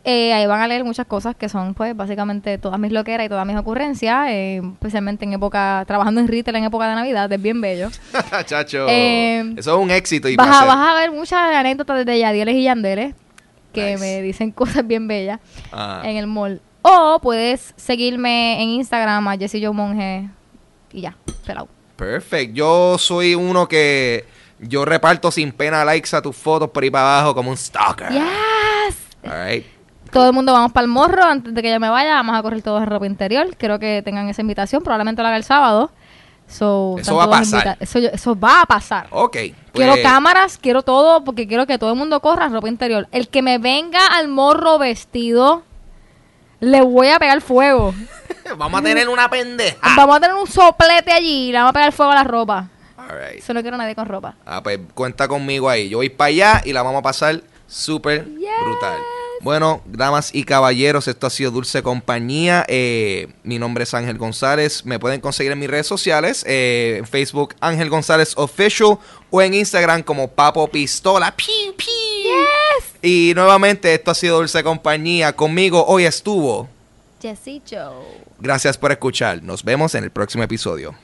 [0.09, 3.29] Eh, ahí van a leer muchas cosas que son, pues, básicamente todas mis loqueras y
[3.29, 7.41] todas mis ocurrencias, eh, especialmente en época, trabajando en retail en época de Navidad, es
[7.41, 7.89] bien bello.
[8.45, 12.19] Chacho, Eh, eso es un éxito y Vas a, vas a ver muchas anécdotas de
[12.19, 13.15] Yadieles y Yandeles
[13.73, 13.97] que Nice.
[13.99, 15.41] me dicen cosas bien bellas
[15.73, 16.01] Ah.
[16.05, 16.61] en el mall.
[16.83, 20.29] O puedes seguirme en Instagram a Jessie Joe Monge
[20.93, 21.67] y ya, pelado.
[21.97, 22.53] Perfect.
[22.53, 24.25] Yo soy uno que
[24.59, 28.07] yo reparto sin pena likes a tus fotos por ahí para abajo como un stalker.
[28.09, 28.97] Yes.
[29.25, 29.65] All right.
[30.17, 32.15] Todo el mundo vamos para el morro antes de que yo me vaya.
[32.15, 33.55] Vamos a correr todos en ropa interior.
[33.55, 34.81] Quiero que tengan esa invitación.
[34.81, 35.91] Probablemente lo haga el sábado.
[36.47, 37.77] So, Eso va a pasar.
[37.79, 39.05] Eso, eso va a pasar.
[39.11, 39.37] Ok.
[39.73, 43.07] Quiero pues, cámaras, quiero todo, porque quiero que todo el mundo corra en ropa interior.
[43.11, 45.61] El que me venga al morro vestido,
[46.61, 47.93] le voy a pegar fuego.
[48.57, 49.77] Vamos a tener una pendeja.
[49.95, 52.69] Vamos a tener un soplete allí y le vamos a pegar fuego a la ropa.
[52.97, 53.37] All right.
[53.37, 54.33] Eso no quiero nadie con ropa.
[54.47, 55.89] Ah, pues cuenta conmigo ahí.
[55.89, 58.97] Yo voy para allá y la vamos a pasar súper brutal.
[59.41, 62.65] Bueno, damas y caballeros, esto ha sido Dulce Compañía.
[62.67, 64.85] Eh, mi nombre es Ángel González.
[64.85, 68.97] Me pueden conseguir en mis redes sociales, eh, en Facebook Ángel González Official
[69.29, 71.35] o en Instagram como Papo Pistola.
[71.35, 71.87] Piu, piu.
[73.01, 75.33] Y nuevamente, esto ha sido Dulce Compañía.
[75.33, 76.67] Conmigo hoy estuvo.
[77.21, 78.27] Jessie Joe.
[78.39, 79.41] Gracias por escuchar.
[79.43, 80.95] Nos vemos en el próximo episodio.